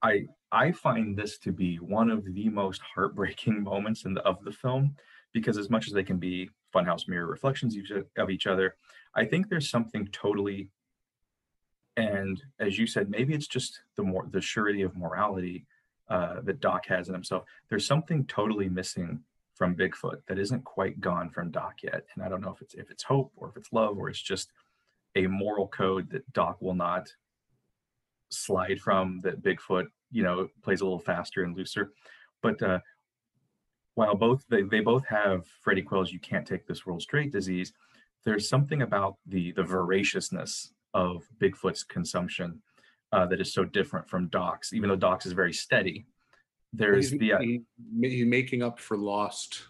[0.02, 4.42] I I find this to be one of the most heartbreaking moments in the, of
[4.42, 4.96] the film
[5.34, 7.76] because as much as they can be funhouse mirror reflections
[8.16, 8.76] of each other,
[9.14, 10.70] I think there's something totally
[11.98, 15.66] and as you said, maybe it's just the more the surety of morality
[16.08, 17.42] uh, that Doc has in himself.
[17.68, 19.20] There's something totally missing
[19.54, 22.74] from Bigfoot that isn't quite gone from Doc yet, and I don't know if it's
[22.74, 24.52] if it's hope or if it's love or it's just
[25.16, 27.12] a moral code that Doc will not
[28.28, 29.18] slide from.
[29.24, 31.90] That Bigfoot, you know, plays a little faster and looser,
[32.42, 32.78] but uh,
[33.98, 37.72] while both they, they both have Freddie Quell's "You Can't Take This World Straight" disease,
[38.24, 42.62] there's something about the the voraciousness of Bigfoot's consumption
[43.10, 44.72] uh, that is so different from Doc's.
[44.72, 46.06] Even though Doc's is very steady,
[46.72, 49.62] there's he's, the uh, he's making up for lost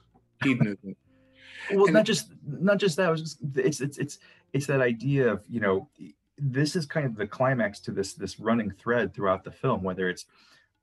[0.44, 0.94] hedonism.
[1.72, 4.18] well and not just not just that it was just, it's it's it's
[4.52, 5.88] it's that idea of you know
[6.36, 10.08] this is kind of the climax to this this running thread throughout the film whether
[10.08, 10.26] it's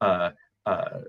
[0.02, 0.32] uh
[0.66, 1.00] uh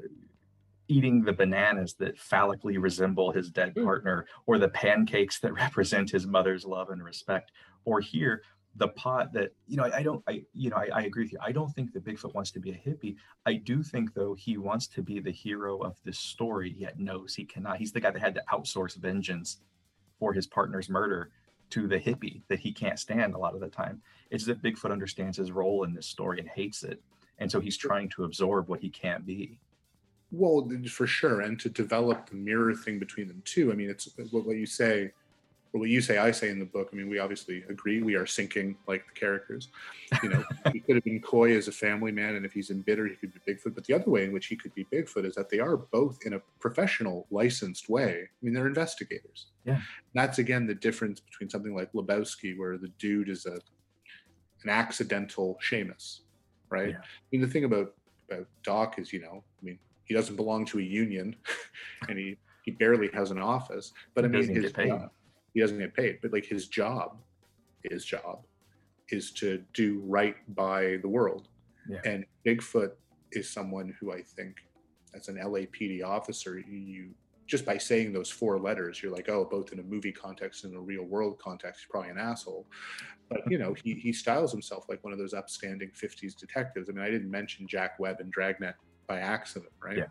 [0.89, 3.85] eating the bananas that phallically resemble his dead Mm.
[3.85, 7.53] partner or the pancakes that represent his mother's love and respect.
[7.85, 8.43] Or here
[8.79, 11.33] the pot that you know I, I don't I you know I, I agree with
[11.33, 11.39] you.
[11.41, 13.17] I don't think that Bigfoot wants to be a hippie.
[13.47, 16.75] I do think though he wants to be the hero of this story.
[16.77, 19.59] Yet knows he cannot he's the guy that had to outsource vengeance
[20.19, 21.31] for his partner's murder
[21.71, 24.01] to the hippie that he can't stand a lot of the time.
[24.31, 27.03] It's as if Bigfoot understands his role in this story and hates it.
[27.39, 29.59] And so he's trying to absorb what he can't be
[30.37, 33.73] Well, for sure, and to develop the mirror thing between them too.
[33.73, 35.13] I mean, it's what, what you say
[35.73, 36.89] or what you say, I say in the book.
[36.93, 38.03] I mean, we obviously agree.
[38.03, 39.69] We are sinking like the characters.
[40.23, 43.11] You know, he could have been coy as a family man, and if he's embittered,
[43.11, 43.75] he could be Bigfoot.
[43.75, 46.19] But the other way in which he could be Bigfoot is that they are both
[46.25, 48.23] in a professional, licensed way.
[48.23, 49.47] I mean, they're investigators.
[49.65, 49.81] Yeah.
[50.15, 53.59] That's again the difference between something like Lebowski, where the dude is a
[54.65, 56.21] an accidental shamus,
[56.71, 56.91] right?
[56.91, 56.99] Yeah.
[56.99, 57.95] I mean, the thing about
[58.31, 61.37] about Doc is, you know, I mean, he doesn't belong to a union,
[62.09, 63.93] and he he barely has an office.
[64.15, 65.11] But I mean, his job-
[65.55, 66.19] he doesn't get paid.
[66.21, 67.19] But like his job,
[67.83, 68.41] his job,
[69.11, 71.49] is to do right by the world.
[71.89, 72.01] Yeah.
[72.05, 72.93] And Bigfoot
[73.33, 74.57] is someone who I think,
[75.15, 77.11] as an LAPD officer, you
[77.47, 80.75] just by saying those four letters, you're like, oh, both in a movie context and
[80.75, 82.67] a real world context, he's probably an asshole.
[83.29, 86.89] But you know, he he styles himself like one of those upstanding '50s detectives.
[86.89, 88.75] I mean, I didn't mention Jack Webb and Dragnet
[89.07, 89.99] by accident, right?
[89.99, 90.07] Yeah.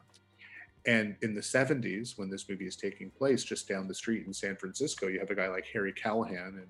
[0.87, 4.33] And in the 70s, when this movie is taking place just down the street in
[4.33, 6.67] San Francisco, you have a guy like Harry Callahan and,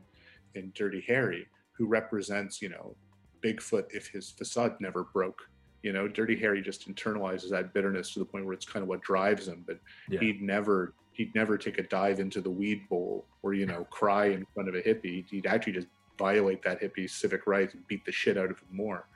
[0.55, 2.95] and Dirty Harry, who represents, you know,
[3.43, 5.41] Bigfoot if his facade never broke.
[5.83, 8.87] You know, Dirty Harry just internalizes that bitterness to the point where it's kind of
[8.89, 9.63] what drives him.
[9.67, 10.19] But Yeah.
[10.19, 14.25] he'd never he'd never take a dive into the weed bowl or, you know, cry
[14.25, 15.25] in front of a hippie.
[15.29, 18.67] He'd actually just violate that hippie's civic rights and beat the shit out of him
[18.71, 19.07] more.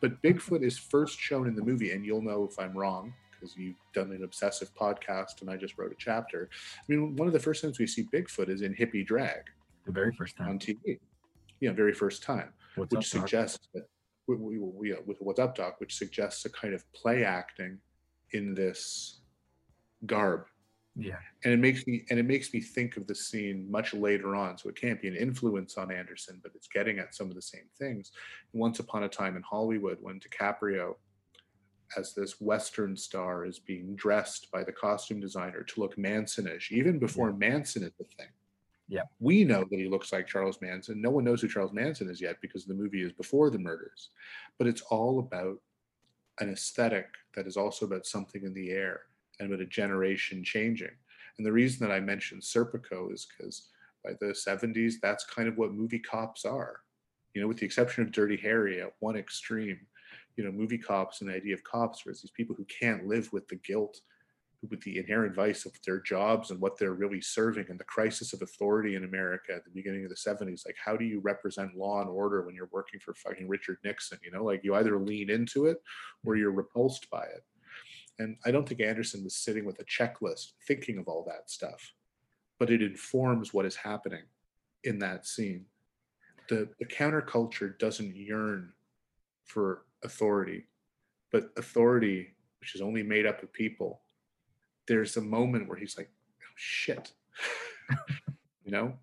[0.00, 3.56] But Bigfoot is first shown in the movie, and you'll know if I'm wrong because
[3.56, 6.48] you've done an obsessive podcast and I just wrote a chapter.
[6.78, 9.42] I mean, one of the first times we see Bigfoot is in hippie drag
[9.86, 10.58] The very first time on.
[10.58, 10.98] TV.
[11.60, 13.86] Yeah, very first time, What's which up, suggests that
[14.26, 17.78] we, we, we, uh, with What's Up Doc, which suggests a kind of play acting
[18.32, 19.20] in this
[20.06, 20.46] garb
[20.96, 21.18] Yeah.
[21.42, 24.56] and it makes me and it makes me think of the scene much later on
[24.56, 27.42] so it can't be an influence on anderson but it's getting at some of the
[27.42, 28.12] same things.
[28.52, 30.94] Once upon a time in hollywood when dicaprio
[31.96, 36.98] as this western star is being dressed by the costume designer to look mansonish even
[36.98, 38.28] before manson is the thing.
[38.86, 39.02] Yeah.
[39.18, 41.00] we know that he looks like charles manson.
[41.02, 44.10] No one knows who charles manson is yet because the movie is before the murders.
[44.58, 45.56] But it's all about
[46.38, 49.00] an aesthetic that is also about something in the air
[49.38, 50.90] and about a generation changing.
[51.38, 53.68] And the reason that I mentioned Serpico is because
[54.04, 56.80] by the 70s, that's kind of what movie cops are.
[57.34, 59.80] You know, with the exception of Dirty Harry at one extreme,
[60.36, 63.32] you know, movie cops and the idea of cops was these people who can't live
[63.32, 64.00] with the guilt,
[64.70, 68.32] with the inherent vice of their jobs and what they're really serving and the crisis
[68.32, 70.64] of authority in America at the beginning of the 70s.
[70.64, 74.18] Like, how do you represent law and order when you're working for fucking Richard Nixon?
[74.22, 75.78] You know, like you either lean into it
[76.24, 77.42] or you're repulsed by it.
[78.18, 81.92] And I don't think Anderson was sitting with a checklist thinking of all that stuff,
[82.58, 84.22] but it informs what is happening
[84.84, 85.66] in that scene.
[86.48, 88.72] The, the counterculture doesn't yearn
[89.44, 90.66] for authority,
[91.32, 94.02] but authority, which is only made up of people,
[94.86, 96.10] there's a moment where he's like,
[96.42, 97.12] oh, shit.
[98.64, 98.94] you know?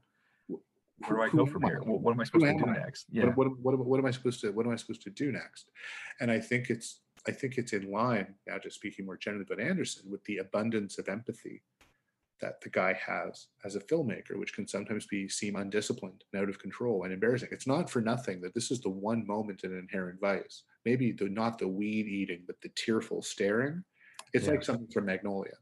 [1.08, 1.82] Where do I go from here?
[1.84, 3.08] What, am I supposed to do next?
[3.12, 3.26] Yeah.
[3.26, 5.70] What, what, what, what am I supposed to what am I supposed to do next?
[6.20, 9.60] And I think it's I think it's in line now, just speaking more generally about
[9.64, 11.62] Anderson, with the abundance of empathy
[12.42, 16.50] that the guy has as a filmmaker, which can sometimes be seem undisciplined and out
[16.50, 17.50] of control and embarrassing.
[17.52, 20.64] It's not for nothing that this is the one moment in Inherent Vice.
[20.84, 23.84] Maybe the not the weed eating, but the tearful staring.
[24.34, 24.54] It's Yeah.
[24.54, 25.54] like something from Magnolia.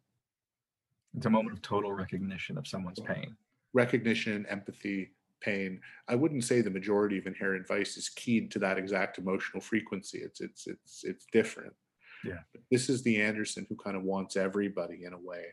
[1.17, 3.35] It's a moment of total recognition of someone's pain.
[3.73, 5.81] recognition, empathy, pain.
[6.07, 10.19] I wouldn't say the majority of inherent vice is keyed to that exact emotional frequency.
[10.19, 11.73] It's it's it's it's different.
[12.23, 12.39] Yeah.
[12.53, 15.45] But this is the Anderson who kind of wants everybody in a way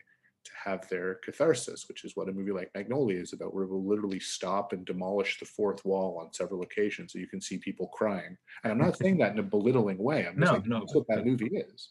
[0.43, 3.69] to have their catharsis, which is what a movie like Magnolia is about, where it
[3.69, 7.57] will literally stop and demolish the fourth wall on several occasions so you can see
[7.57, 8.37] people crying.
[8.63, 10.25] And I'm not saying that in a belittling way.
[10.27, 11.89] I'm No, saying no, that's what that movie is.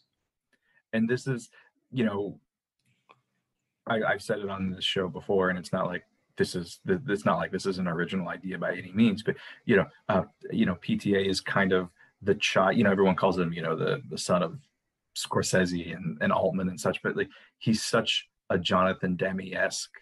[0.93, 1.49] and this is
[1.91, 2.39] you know
[3.87, 6.03] I, i've said it on this show before and it's not like
[6.37, 9.35] this is it's not like this is an original idea by any means but
[9.65, 11.89] you know uh, you know pta is kind of
[12.21, 14.57] the child you know everyone calls him you know the the son of
[15.15, 19.93] scorsese and, and altman and such but like he's such a jonathan demme-esque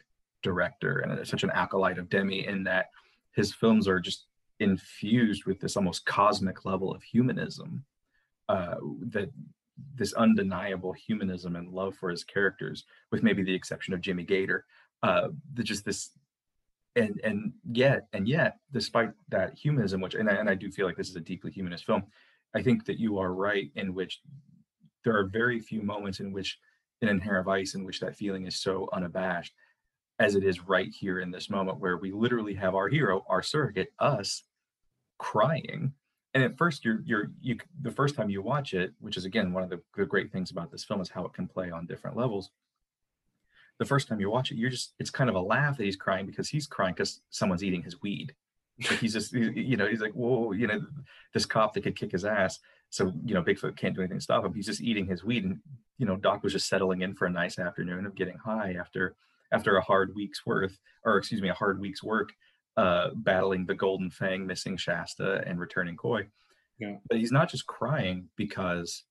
[0.44, 2.88] director and such an acolyte of demme in that
[3.32, 4.28] his films are just
[4.60, 7.84] infused with this almost cosmic level of humanism
[8.48, 9.30] uh, that
[9.96, 14.66] this undeniable humanism and love for his characters, with maybe the exception of Jimmy Gator.
[15.04, 16.12] Uh, just this,
[16.96, 20.86] and and yet and yet, despite that humanism, which and I, and I do feel
[20.86, 22.04] like this is a deeply humanist film,
[22.56, 24.22] I think that you are right in which
[25.04, 26.58] there are very few moments in which
[27.02, 29.54] in Inherent Vice in which that feeling is so unabashed
[30.20, 33.44] as it is right here in this moment where we literally have our hero, our
[33.44, 34.44] surrogate, us,
[35.18, 35.92] crying.
[36.34, 39.54] And at first you're you're you the first time you watch it which is again
[39.54, 41.86] one of the, the great things about this film is how it can play on
[41.86, 42.52] different levels
[43.80, 45.96] the first time you watch it, you're just it's kind of a laugh that he's
[45.96, 48.34] crying because he's crying because someone's eating his weed.
[48.90, 50.82] Like he's just you know he's like whoa you know
[51.34, 52.60] this cop that could kick his ass.
[52.90, 54.54] So you know Bigfoot can't do anything to stop him.
[54.54, 55.60] He's just eating his weed, and
[55.98, 59.16] you know Doc was just settling in for a nice afternoon of getting high after
[59.52, 62.34] after a hard week's worth or excuse me a hard week's work
[62.78, 66.28] uh battling the golden fang missing shasta and returning Coy
[66.80, 66.98] Yeah.
[67.08, 69.04] but he's not just crying because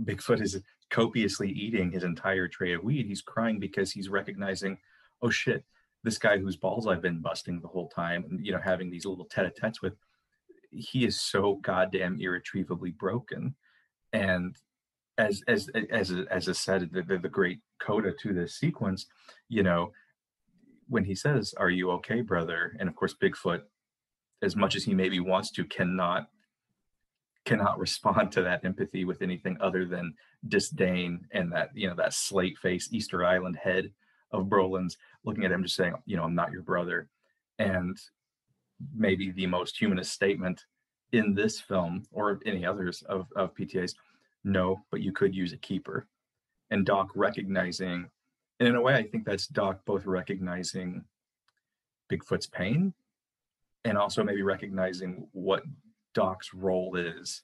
[0.00, 0.60] bigfoot is
[0.90, 4.76] copiously eating his entire tray of weed he's crying because he's recognizing
[5.22, 5.64] oh shit
[6.02, 9.06] this guy whose balls i've been busting the whole time and you know having these
[9.06, 9.94] little tete-a-tetes with
[10.70, 13.54] he is so goddamn irretrievably broken.
[14.12, 14.56] And
[15.18, 19.06] as as as as I said the, the, the great coda to this sequence
[19.48, 19.92] you know
[20.88, 22.74] when he says are you okay brother?
[22.78, 23.60] and of course bigfoot
[24.40, 26.28] as much as he maybe wants to cannot
[27.44, 30.14] cannot respond to that empathy with anything other than
[30.48, 33.90] disdain and that you know that slate face easter island head
[34.32, 37.08] of brolin's looking at him just saying you know i'm not your brother.
[37.58, 37.98] And
[38.94, 40.64] maybe the most humanist statement
[41.12, 43.94] in this film or any others of, of pta's
[44.44, 46.06] no but you could use a keeper.
[46.70, 48.08] And doc recognizing
[48.60, 51.04] and in a way i think that's doc both recognizing
[52.10, 52.94] bigfoot's pain
[53.84, 55.62] and also maybe recognizing what
[56.14, 57.42] doc's role is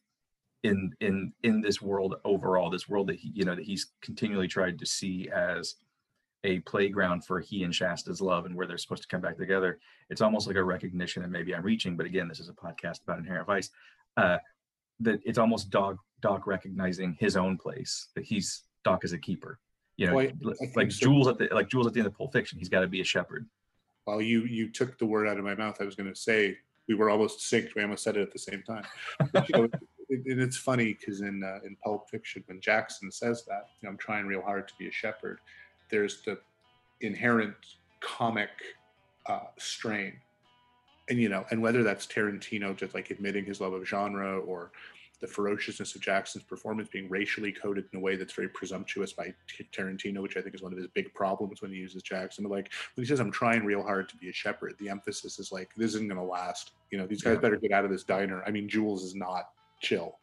[0.63, 4.49] in in in this world overall this world that he you know that he's continually
[4.49, 5.77] tried to see as
[6.45, 9.79] a playground for he and shasta's love and where they're supposed to come back together
[10.11, 13.03] it's almost like a recognition and maybe i'm reaching but again this is a podcast
[13.05, 13.71] about inherent vice
[14.17, 14.39] uh
[15.01, 19.59] that it's almost doc doc recognizing his own place that he's doc is a keeper
[19.97, 21.07] you know Well, I- li- I think like so.
[21.07, 23.01] jules at the like jules at the end of pulp fiction he's got to be
[23.01, 23.47] a shepherd
[24.07, 25.77] Well, you you took the word out of my mouth.
[25.81, 26.59] I was going to say
[26.89, 27.75] we were almost synced.
[27.75, 28.85] We almost said it at the same time.
[29.35, 29.69] You know,
[30.09, 33.91] and it's funny because in uh, in Pulp Fiction, when Jackson says that, you know,
[33.91, 35.39] I'm trying real hard to be a shepherd.
[35.91, 36.39] There's the
[37.01, 37.55] inherent
[38.01, 38.51] comic
[39.27, 40.15] uh, strain,
[41.09, 44.71] and you know, and whether that's Tarantino just like admitting his love of genre or
[45.21, 49.33] the ferociousness of Jackson's performance being racially coded in a way that's very presumptuous by
[49.49, 52.45] T- Tarantino, which I think is one of his big problems when he uses Jackson.
[52.45, 55.39] But like when he says, "I'm trying real hard to be a shepherd," the emphasis
[55.39, 57.41] is like, "This isn't going to last." You know, these guys Yeah.
[57.41, 58.43] better get out of this diner.
[58.47, 59.51] I mean, Jules is not
[59.81, 60.19] chill,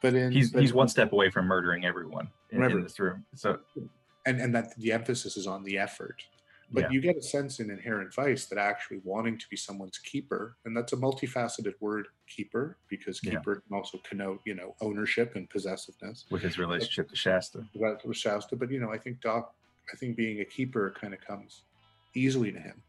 [0.00, 3.24] but in he's but he's one step away from murdering everyone in, in this room
[3.34, 3.58] so
[4.26, 6.22] and and that the emphasis is on the effort.
[6.70, 6.90] But Yeah.
[6.90, 10.76] you get a sense in Inherent Vice that actually wanting to be someone's keeper, and
[10.76, 13.32] that's a multifaceted word, keeper, because Yeah.
[13.32, 16.26] keeper can also connote, you know, ownership and possessiveness.
[16.30, 17.66] with his relationship to shasta
[18.04, 19.54] was Shasta, but you know, I think Doc,
[19.92, 21.62] I think being a keeper kind of comes
[22.14, 22.82] easily to him,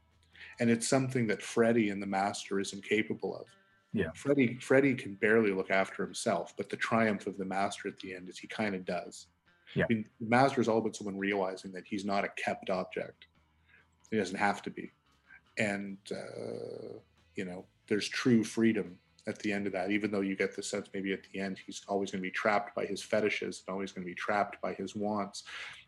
[0.59, 3.47] and it's something that Freddie and the Master isn't capable of.
[3.93, 4.11] Yeah.
[4.11, 8.13] Freddie, Freddie can barely look after himself, but the triumph of the Master at the
[8.13, 9.28] end is he kind of does.
[9.73, 9.86] Yeah.
[9.89, 13.28] I mean, the Master is all about someone realizing that he's not a kept object.
[14.16, 14.91] He doesn't have to be,
[15.57, 16.99] and uh,
[17.36, 18.97] you know, there's true freedom
[19.28, 21.59] at the end of that, even though you get the sense maybe at the end
[21.66, 24.61] he's always going to be trapped by his fetishes and always going to be trapped
[24.61, 25.43] by his wants.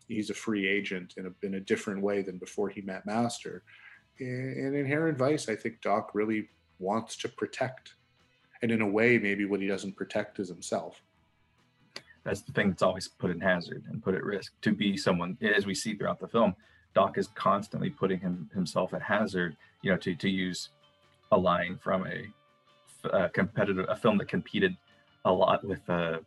[0.08, 3.62] He's a free agent in a, in a different way than before he met Master.
[4.18, 7.94] In Inherent Vice, I think Doc really wants to protect.
[8.60, 11.00] And in a way, maybe what he doesn't protect is himself.
[12.24, 15.38] that's the thing that's always put in hazard and put at risk to be someone
[15.56, 16.54] as we see throughout the film
[16.98, 20.70] doc is constantly putting him himself at hazard you know to, to use
[21.32, 24.76] a line from a competitive a film that competed
[25.24, 26.18] a lot with uh,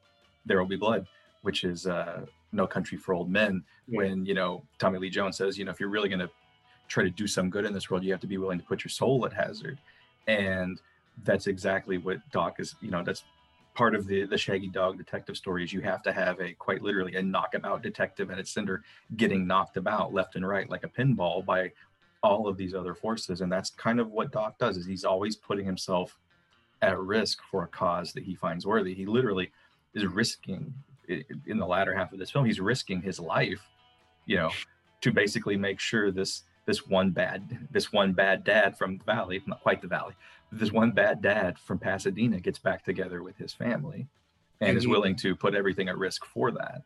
[0.45, 1.05] there will be blood
[1.41, 2.21] which is uh,
[2.53, 3.53] no country for old men
[3.87, 3.97] Yeah.
[3.99, 4.51] when you know
[4.81, 6.31] tommy lee jones says you know if you're really going to
[6.87, 8.79] try to do some good in this world you have to be willing to put
[8.85, 9.77] your soul at hazard
[10.27, 10.73] and
[11.27, 13.23] that's exactly what doc is you know that's
[13.73, 16.81] part of the the shaggy dog detective story is you have to have a quite
[16.81, 18.83] literally a knockabout detective at its center
[19.15, 21.71] getting knocked about left and right like a pinball by
[22.23, 23.41] all of these other forces.
[23.41, 26.19] And that's kind of what doc does is he's always putting himself
[26.83, 28.93] at risk for a cause that he finds worthy.
[28.93, 29.51] He literally
[29.93, 30.73] is risking
[31.07, 33.67] in the latter half of this film he's risking his life
[34.25, 34.49] you know
[35.01, 39.41] to basically make sure this this one bad this one bad dad from the valley
[39.47, 40.13] not quite the valley
[40.51, 44.07] this one bad dad from pasadena gets back together with his family
[44.59, 46.81] and, And is he- willing to put everything at risk for that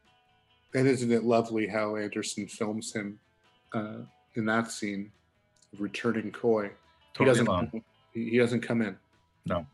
[0.74, 3.20] And isn't it lovely how Anderson films him
[3.74, 3.98] uh,
[4.36, 5.12] in that scene,
[5.78, 6.72] returning Coy?
[7.14, 7.48] totally he doesn't.
[7.48, 7.84] alone.
[8.14, 8.98] He doesn't come in.
[9.46, 9.66] No.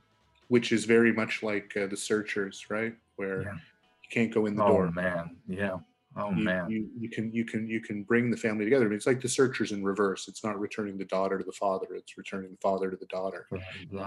[0.48, 2.94] Which is very much like uh, the Searchers, right?
[3.18, 3.54] Where Yeah.
[3.54, 4.92] you can't go in the oh door.
[4.92, 5.78] man yeah
[6.18, 8.86] oh you, man you you can you can you can bring the family together.
[8.86, 10.28] I mean, it's like the Searchers in reverse.
[10.28, 11.88] It's not returning the daughter to the father.
[11.92, 13.48] It's returning the father to the daughter.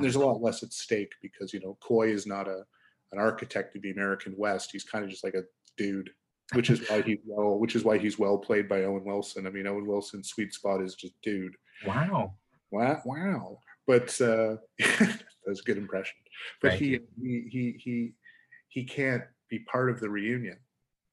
[0.00, 2.64] There's a lot less at stake because you know Coy is not a
[3.12, 4.70] an architect of the American West.
[4.72, 5.44] He's kind of just like a
[5.76, 6.10] dude.
[6.52, 9.46] which is why he's well, which is why he's well played by Owen Wilson.
[9.46, 11.54] I mean, Owen Wilson's sweet spot is just dude.
[11.86, 12.34] Wow.
[12.70, 13.58] Wow, wow.
[13.86, 16.16] But uh, that's a good impression.
[16.60, 18.12] But he, he he he
[18.68, 20.58] he can't be part of the reunion.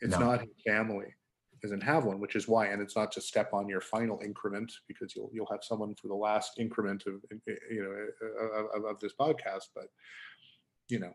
[0.01, 0.25] It's No.
[0.25, 1.13] not his family
[1.61, 4.71] doesn't have one, which is why, and it's not to step on your final increment
[4.87, 8.77] because you'll you'll have someone for the last increment of eh, eh, you know eh,
[8.77, 9.65] of, of this podcast.
[9.75, 9.85] But
[10.89, 11.13] you know,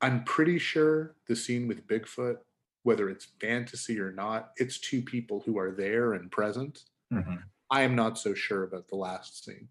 [0.00, 2.38] I'm pretty sure the scene with Bigfoot,
[2.84, 6.84] whether it's fantasy or not, it's two people who are there and present.
[7.12, 7.42] Mhm.
[7.70, 9.68] I am not so sure about the last scene.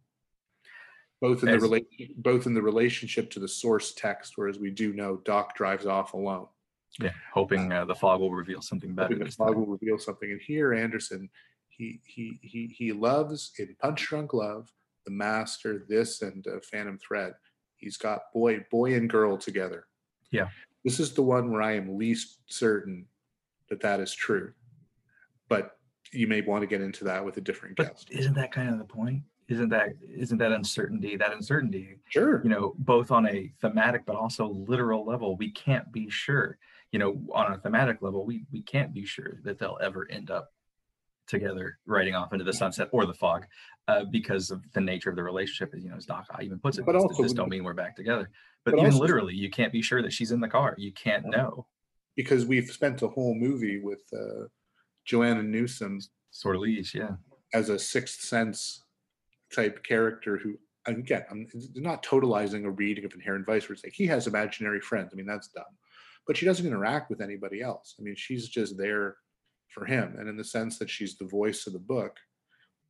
[1.19, 4.69] Both in As- the relation, both in the relationship to the source text, whereas we
[4.69, 6.47] do know Doc drives off alone.
[7.01, 7.11] Yeah.
[7.33, 9.13] Hoping uh, the fog will reveal something better.
[9.15, 9.59] Hoping the fog time.
[9.59, 10.31] will reveal something.
[10.31, 11.29] And here, Anderson,
[11.69, 14.71] he he he he loves in Punch Drunk Love,
[15.05, 17.33] The Master, this, and uh, Phantom Thread.
[17.75, 19.85] He's got boy boy and girl together.
[20.31, 20.49] Yeah.
[20.83, 23.05] This is the one where I am least certain
[23.69, 24.53] that that is true,
[25.49, 25.77] but
[26.13, 28.07] you may want to get into that with a different But guest.
[28.11, 29.23] isn't that kind of the point?
[29.49, 31.15] Isn't that isn't that uncertainty?
[31.17, 32.41] That uncertainty, Sure.
[32.43, 36.57] you know, both on a thematic but also literal level, we can't be sure.
[36.91, 40.31] You know, on a thematic level, we we can't be sure that they'll ever end
[40.31, 40.49] up
[41.27, 43.45] together, riding off into the sunset or the fog,
[43.89, 45.73] uh, because of the nature of the relationship.
[45.75, 47.63] As you know, as Doc I even puts it, But this, also this don't mean
[47.65, 48.29] we're back together.
[48.63, 50.75] But, But even also- literally, you can't be sure that she's in the car.
[50.77, 51.67] You can't know.
[52.15, 54.45] because we've spent a whole movie with uh,
[55.05, 55.99] Joanna Newsom
[56.31, 57.11] Sortilege, yeah.
[57.53, 58.83] as a sixth sense
[59.53, 60.57] type character who
[60.87, 64.81] again i'm not totalizing a reading of inherent vice where it's like he has imaginary
[64.81, 65.63] friends i mean that's dumb
[66.27, 67.95] but she doesn't interact with anybody else.
[67.99, 69.15] I mean she's just there
[69.69, 70.15] for him.
[70.19, 72.17] And in the sense that she's the voice of the book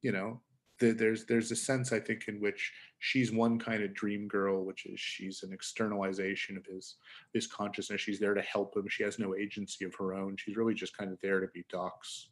[0.03, 0.41] you know
[0.79, 4.63] th- there's there's a sense i think in which she's one kind of dream girl
[4.63, 6.97] which is she's an externalization of his
[7.33, 7.99] his consciousness.
[8.01, 8.87] She's there to help him.
[8.87, 10.35] She has no agency of her own.
[10.37, 12.29] She's really just kind of there to be doc's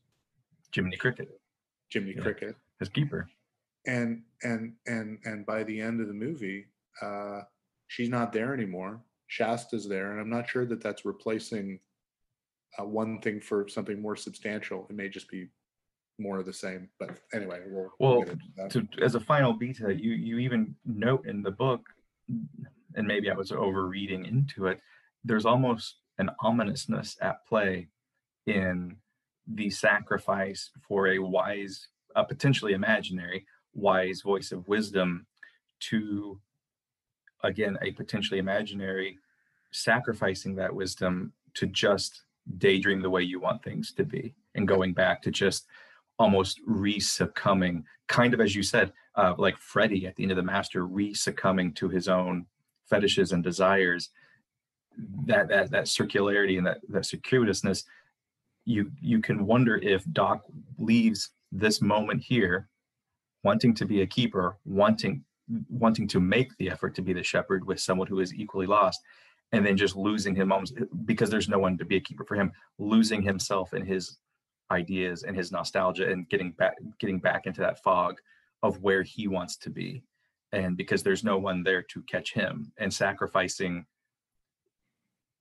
[0.73, 1.29] Jiminy Cricket,
[1.89, 2.21] jimmy Yeah.
[2.21, 2.55] cricket.
[2.79, 3.27] His keeper.
[3.87, 6.65] and and and and by the end of the movie
[7.01, 7.41] uh
[7.87, 11.79] she's not there anymore shasta's there and i'm not sure that that's replacing
[12.79, 15.47] uh, one thing for something more substantial it may just be
[16.19, 18.69] more of the same but anyway we'll, Well, get into that.
[18.71, 21.81] to as a final beta, you you even note in the book,
[22.95, 24.79] and maybe I was overreading into it.
[25.25, 27.89] There's almost an ominousness at play
[28.47, 28.95] in
[29.45, 35.25] the sacrifice for a wise, a potentially imaginary wise voice of wisdom
[35.81, 36.39] to
[37.45, 39.17] again a potentially imaginary
[39.71, 42.23] sacrificing that wisdom to just
[42.57, 45.65] daydream the way you want things to be and going back to just
[46.19, 50.43] almost re-succumbing kind of as you said uh, like freddie at the end of the
[50.43, 52.45] master re-succumbing to his own
[52.89, 54.09] fetishes and desires.
[55.25, 57.83] That that that circularity and that that circuitousness
[58.63, 60.43] you you can wonder if doc
[60.77, 62.69] leaves this moment here
[63.43, 65.23] wanting to be a keeper wanting
[65.69, 69.01] wanting to make the effort to be the shepherd with someone who is equally lost
[69.51, 70.73] and then just losing him almost
[71.05, 74.17] because there's no one to be a keeper for him losing himself in his
[74.71, 78.17] ideas and his nostalgia and getting back getting back into that fog
[78.63, 80.03] of where he wants to be.
[80.51, 83.85] And because there's no one there to catch him and sacrificing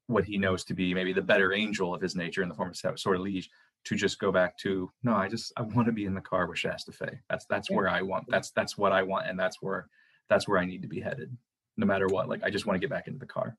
[0.07, 2.71] what he knows to be maybe the better angel of his nature in the form
[2.71, 3.49] of Sortilege
[3.85, 6.47] to just go back to no I just I want to be in the car
[6.47, 9.61] with Shasta Fay that's that's where I want that's that's what I want and that's
[9.61, 9.89] where
[10.29, 11.37] that's where I need to be headed
[11.77, 13.57] no matter what like I just want to get back into the car.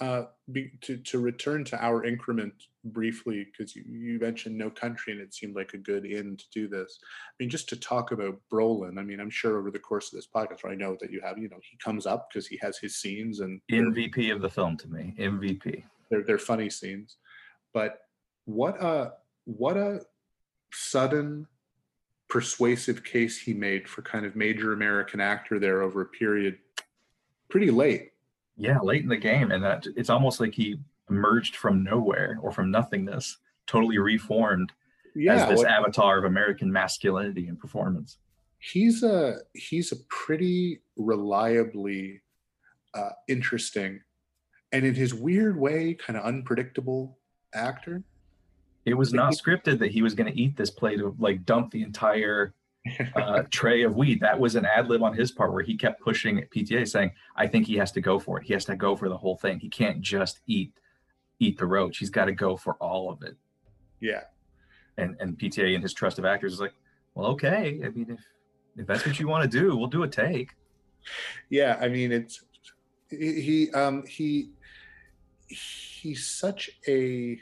[0.00, 2.54] Uh be, to to return to our increment
[2.84, 6.44] briefly because you, you mentioned no country and it seemed like a good end to
[6.52, 6.98] do this.
[7.02, 10.16] I mean just to talk about brolin i mean i'm sure over the course of
[10.16, 12.78] this podcast i know that you have you know he comes up because he has
[12.78, 17.16] his scenes and MVP of the film to me MVP they're they're funny scenes.
[17.72, 17.98] But
[18.44, 19.12] what a
[19.56, 20.00] what a
[20.72, 21.46] sudden
[22.28, 26.58] persuasive case he made for kind of major american actor there over a period
[27.50, 28.12] pretty late.
[28.56, 29.50] Yeah late in the game.
[29.50, 30.78] And that it's almost like he
[31.10, 33.36] emerged from nowhere or from nothingness
[33.66, 34.72] totally reformed
[35.14, 38.18] yeah as this avatar of american masculinity and performance.
[38.58, 42.22] He's a he's a pretty reliably
[42.94, 44.00] uh, interesting
[44.72, 47.18] and in his weird way kind of unpredictable
[47.54, 48.02] actor
[48.84, 51.70] it was not scripted that he was going to eat this plate of like dump
[51.70, 52.54] the entire
[53.14, 54.20] uh, tray of weed.
[54.20, 57.46] That was an ad lib on his part where he kept pushing pta saying i
[57.46, 58.46] think he has to go for it.
[58.46, 59.58] He has to go for the whole thing.
[59.58, 60.72] He can't just eat
[61.38, 61.98] eat the roach.
[61.98, 63.36] He's got to go for all of it.
[64.00, 64.24] Yeah.
[64.96, 66.74] And and pta and his trust of actors is like
[67.14, 67.80] well okay.
[67.84, 68.20] I mean if
[68.76, 70.50] if that's what you want to do we'll do a take.
[71.48, 72.44] Yeah i mean it's
[73.08, 74.50] he he, um he
[75.48, 77.40] he's such a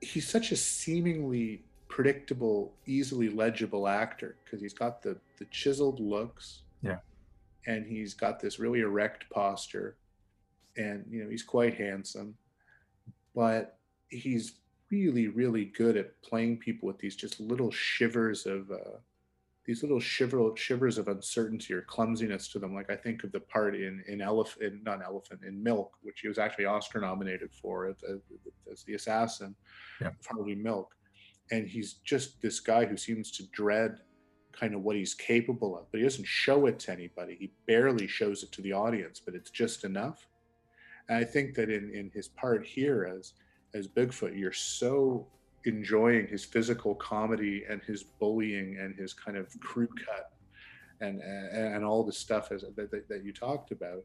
[0.00, 6.62] he's such a seemingly predictable, easily legible actor because he's got the the chiseled looks.
[6.82, 6.98] Yeah.
[7.66, 9.96] And he's got this really erect posture,
[10.76, 12.34] and you know he's quite handsome,
[13.34, 13.78] but
[14.08, 14.54] he's
[14.90, 18.96] really really good at playing people with these just little shivers of uh,
[19.70, 22.74] these little shiver, shivers of uncertainty or clumsiness to them.
[22.74, 26.28] Like I think of the part in in elephant, not elephant, in Milk, which he
[26.28, 27.94] was actually Oscar nominated for as,
[28.72, 29.54] as the assassin
[30.00, 30.08] Yeah.
[30.08, 30.96] of Harvey Milk,
[31.52, 33.98] and he's just this guy who seems to dread
[34.50, 37.36] kind of what he's capable of, but he doesn't show it to anybody.
[37.38, 40.26] He barely shows it to the audience, but it's just enough.
[41.08, 43.34] And I think that in in his part here as
[43.72, 45.28] as Bigfoot, you're so
[45.64, 50.32] enjoying his physical comedy and his bullying and his kind of crew cut
[51.00, 54.02] and and, and all the stuff as, that, that, that you talked about.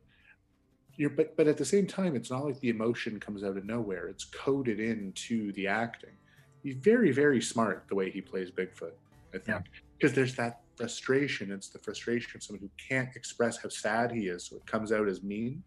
[0.97, 3.65] You're but but at the same time it's not like the emotion comes out of
[3.65, 4.07] nowhere.
[4.07, 6.17] It's coded into the acting.
[6.63, 8.93] He's very very smart the way he plays bigfoot
[9.33, 9.47] i think.
[9.47, 9.59] Yeah.
[9.97, 11.51] because there's that frustration.
[11.51, 14.91] It's the frustration of someone who can't express how sad he is so it comes
[14.91, 15.63] out as mean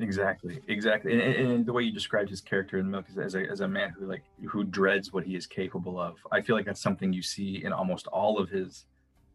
[0.00, 1.12] Exactly, exactly.
[1.12, 3.68] And, and, the way you described his character in Milk is as a, as a
[3.68, 6.16] man who like who dreads what he is capable of.
[6.30, 8.86] I feel like that's something you see in almost all of his,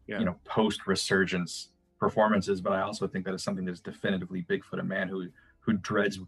[0.06, 0.18] Yeah.
[0.18, 1.70] you know, post resurgence
[2.00, 2.60] performances.
[2.60, 5.28] But I also think that is something that's definitively Bigfoot, a man who
[5.60, 6.18] who dreads,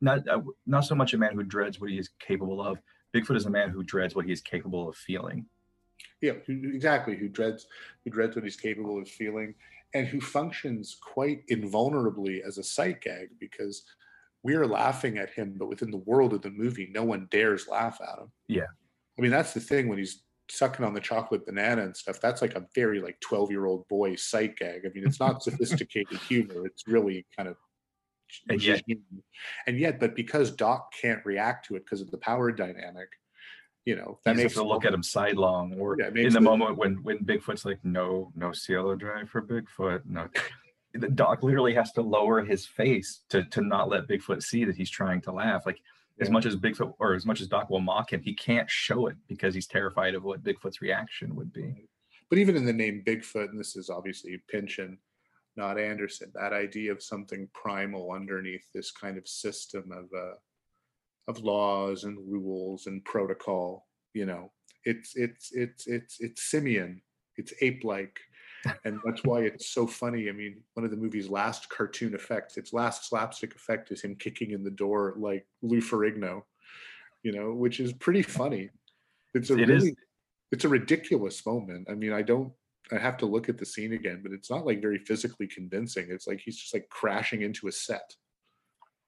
[0.00, 2.78] not uh, not so much a man who dreads what he is capable of.
[3.14, 5.46] Bigfoot is a man who dreads what he is capable of feeling.
[6.20, 7.66] yeah exactly who dreads
[8.04, 9.54] who dreads what he's capable of feeling
[9.94, 13.84] and who functions quite invulnerably as a sight gag because
[14.42, 17.98] we're laughing at him but within the world of the movie no one dares laugh
[18.02, 18.30] at him.
[18.48, 18.66] Yeah.
[19.18, 22.40] i mean that's the thing when he's sucking on the chocolate banana and stuff that's
[22.40, 24.82] like a very like 12 year old boy sight gag.
[24.86, 27.56] I mean it's not sophisticated humor it's really kind of
[28.48, 28.82] And yet-
[29.66, 33.08] and yet but because doc can't react to it because of the power dynamic
[33.84, 36.76] you know that That makes to look at him sidelong, or Yeah, in the moment
[36.76, 40.02] when when Bigfoot's like, no, no cielo drive for Bigfoot.
[40.06, 40.28] No,
[40.94, 44.76] the Doc literally has to lower his face to to not let Bigfoot see that
[44.76, 45.66] he's trying to laugh.
[45.66, 45.80] Like
[46.20, 49.06] as much as Bigfoot or as much as Doc will mock him, he can't show
[49.06, 51.88] it because he's terrified of what Bigfoot's reaction would be.
[52.28, 54.98] but even in the name Bigfoot, and this is obviously Pynchon,
[55.56, 60.34] not Anderson, that idea of something primal underneath this kind of system of uh,
[61.28, 64.50] of laws and rules and protocol, you know,
[64.84, 67.00] it's it's it's it's it's simian,
[67.36, 68.18] it's ape-like,
[68.84, 70.28] and that's why it's so funny.
[70.28, 74.16] I mean, one of the movie's last cartoon effects, its last slapstick effect, is him
[74.16, 76.42] kicking in the door like Lou Ferrigno,
[77.22, 78.70] you know, which is pretty funny.
[79.34, 79.96] It's a It is- really
[80.50, 81.88] it's a ridiculous moment.
[81.90, 82.52] I mean, I don't
[82.90, 86.06] I have to look at the scene again, but it's not like very physically convincing.
[86.08, 88.14] It's like he's just like crashing into a set.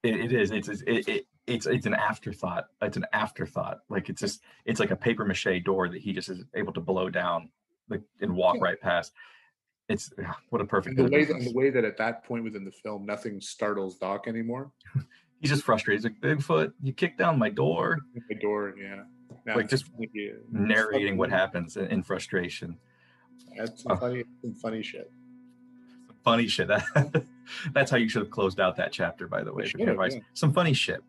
[0.02, 0.51] It, it is.
[0.51, 2.66] It's it's- it, it, it's it's an afterthought.
[2.82, 3.78] It's an afterthought.
[3.88, 6.80] Like it's just it's like a paper mache door that he just is able to
[6.80, 7.50] blow down,
[7.88, 8.62] like and walk Yeah.
[8.64, 9.12] right past.
[9.88, 10.12] It's
[10.50, 10.98] what a perfect.
[10.98, 13.40] And the way that, and the way that at that point within the film, nothing
[13.40, 14.70] startles Doc anymore.
[15.40, 16.02] He's just frustrated.
[16.04, 17.98] He's like, Bigfoot, you kicked down my door.
[18.28, 19.04] My door, yeah.
[19.46, 20.32] Now Like, just funny, yeah.
[20.34, 22.76] It's narrating what happens in, in frustration.
[23.56, 23.96] That's some Oh.
[23.96, 25.10] funny, some funny shit.
[26.06, 26.68] Some funny shit.
[26.94, 27.24] That,
[27.72, 29.72] that's how you should have closed out that chapter, by the way.
[29.76, 29.94] yeah.
[30.34, 31.02] Some funny shit.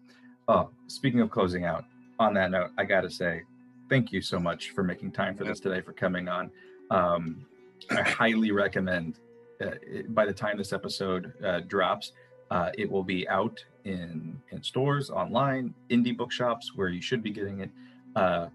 [0.52, 1.86] Oh, speaking of closing out,
[2.20, 3.44] on that note, I got to say,
[3.90, 6.52] thank you so much for making time for this today, for coming on.
[6.90, 7.46] Um,
[7.90, 9.16] I highly recommend.
[9.62, 12.12] Uh, it, by the time this episode uh, drops,
[12.50, 17.30] uh, it will be out in in stores, online, indie bookshops, where you should be
[17.30, 17.70] getting it.
[18.18, 18.48] Uh,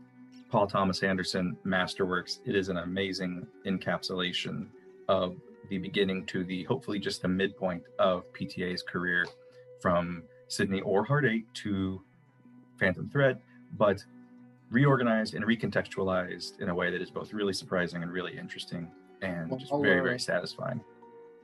[0.50, 2.40] Paul Thomas Anderson Masterworks.
[2.44, 4.66] It is an amazing encapsulation
[5.08, 5.34] of
[5.70, 9.24] the beginning to the hopefully just the midpoint of PTA's career
[9.80, 12.02] from Sydney or Hard Eight to
[12.78, 13.40] Phantom Thread,
[13.76, 14.04] but
[14.70, 18.90] reorganized and recontextualized in a way that is both really surprising and really interesting
[19.22, 20.80] and Well, just very, uh, very satisfying.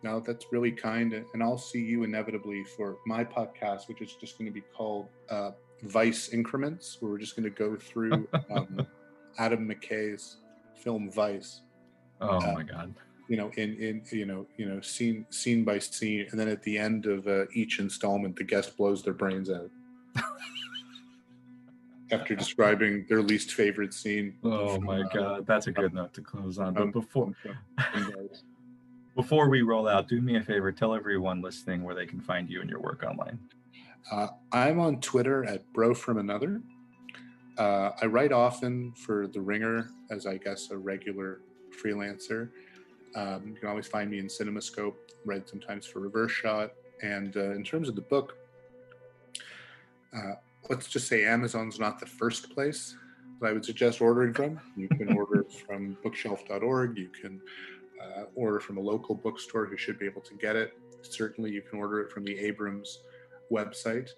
[0.02, 1.12] No, that's really kind.
[1.32, 5.08] And I'll see you inevitably for my podcast, which is just going to be called
[5.30, 5.52] uh,
[5.82, 8.86] Vice Increments, where we're just going to go through um,
[9.38, 10.38] Adam McKay's
[10.74, 11.60] film Vice.
[12.20, 12.94] Oh uh, my God.
[13.32, 16.62] You know in in you know you know scene scene by scene and then at
[16.64, 19.70] the end of uh, each installment the guest blows their brains out
[22.12, 25.46] after describing their least favorite scene Oh from, my God.
[25.46, 26.74] That's a good note to close on.
[26.74, 27.56] But um, before, from-
[27.90, 28.42] from Vice.
[29.16, 32.50] before we roll out, do me a favor, tell everyone listening where they can find
[32.50, 33.38] you and your work online.
[34.10, 36.60] Uh, i'm on twitter at bro from another
[37.56, 41.40] uh, i write often for the ringer as i guess a regular
[41.82, 42.50] freelancer
[43.14, 44.94] um, you can always find me in cinemascope
[45.24, 46.72] write sometimes for reverse shot
[47.02, 48.36] and uh, in terms of the book
[50.14, 50.34] uh,
[50.68, 52.96] let's just say Amazon's not the first place
[53.40, 54.60] that I would suggest ordering from.
[54.76, 56.98] You can order from bookshelf.org.
[56.98, 57.40] You can
[58.00, 60.72] uh, order from a local bookstore who should be able to get it.
[61.02, 63.00] Certainly, you can order it from the Abrams
[63.50, 64.10] website.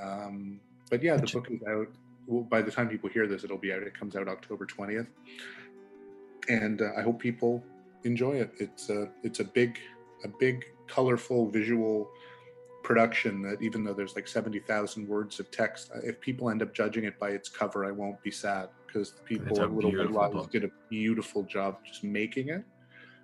[0.00, 0.60] Um,
[0.90, 1.88] but yeah, the book is out.
[2.26, 3.82] Well, by the time people hear this, it'll be out.
[3.82, 5.08] It comes out October 20th.
[6.48, 7.62] And uh, I hope people
[8.04, 8.52] enjoy it.
[8.58, 9.78] It's a, it's a big,
[10.24, 12.10] a big, colorful visual
[12.82, 16.74] production that even though there's like 70,000 words of text, uh, if people end up
[16.74, 20.12] judging it by its cover, I won't be sad because the people at Little Red
[20.12, 20.50] book.
[20.50, 22.64] did a beautiful job just making it.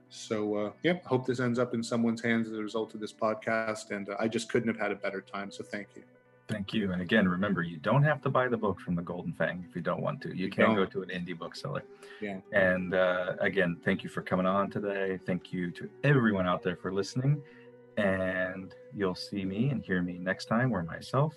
[0.09, 3.01] So, uh, yeah, I hope this ends up in someone's hands as a result of
[3.01, 3.91] this podcast.
[3.91, 5.51] And uh, I just couldn't have had a better time.
[5.51, 6.05] So, thank you.
[6.49, 6.93] Thank you.
[6.93, 9.75] And again, remember, you don't have to buy the book from the Golden Fang if
[9.75, 10.37] you don't want to.
[10.37, 10.93] You can go don't.
[10.93, 11.83] to an indie bookseller.
[12.21, 12.39] Yeah.
[12.53, 15.19] And uh, again, thank you for coming on today.
[15.27, 17.43] Thank you to everyone out there for listening.
[17.97, 21.35] And you'll see me and hear me next time where myself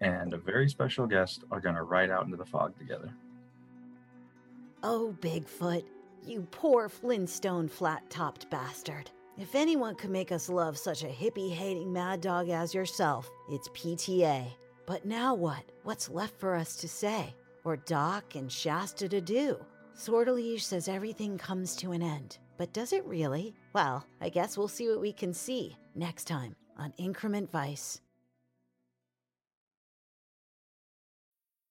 [0.00, 3.12] and a very special guest are going to ride out into the fog together.
[4.82, 5.84] Oh, Bigfoot,
[6.26, 9.10] you poor Flintstone flat topped bastard.
[9.38, 13.68] If anyone could make us love such a hippie hating mad dog as yourself, it's
[13.70, 14.46] PTA.
[14.86, 15.62] But now what?
[15.84, 17.34] What's left for us to say?
[17.64, 19.56] Or Doc and Shasta to do?
[19.94, 22.38] Sortilege says everything comes to an end.
[22.58, 23.54] But does it really?
[23.72, 28.00] Well, I guess we'll see what we can see next time on Increment Vice.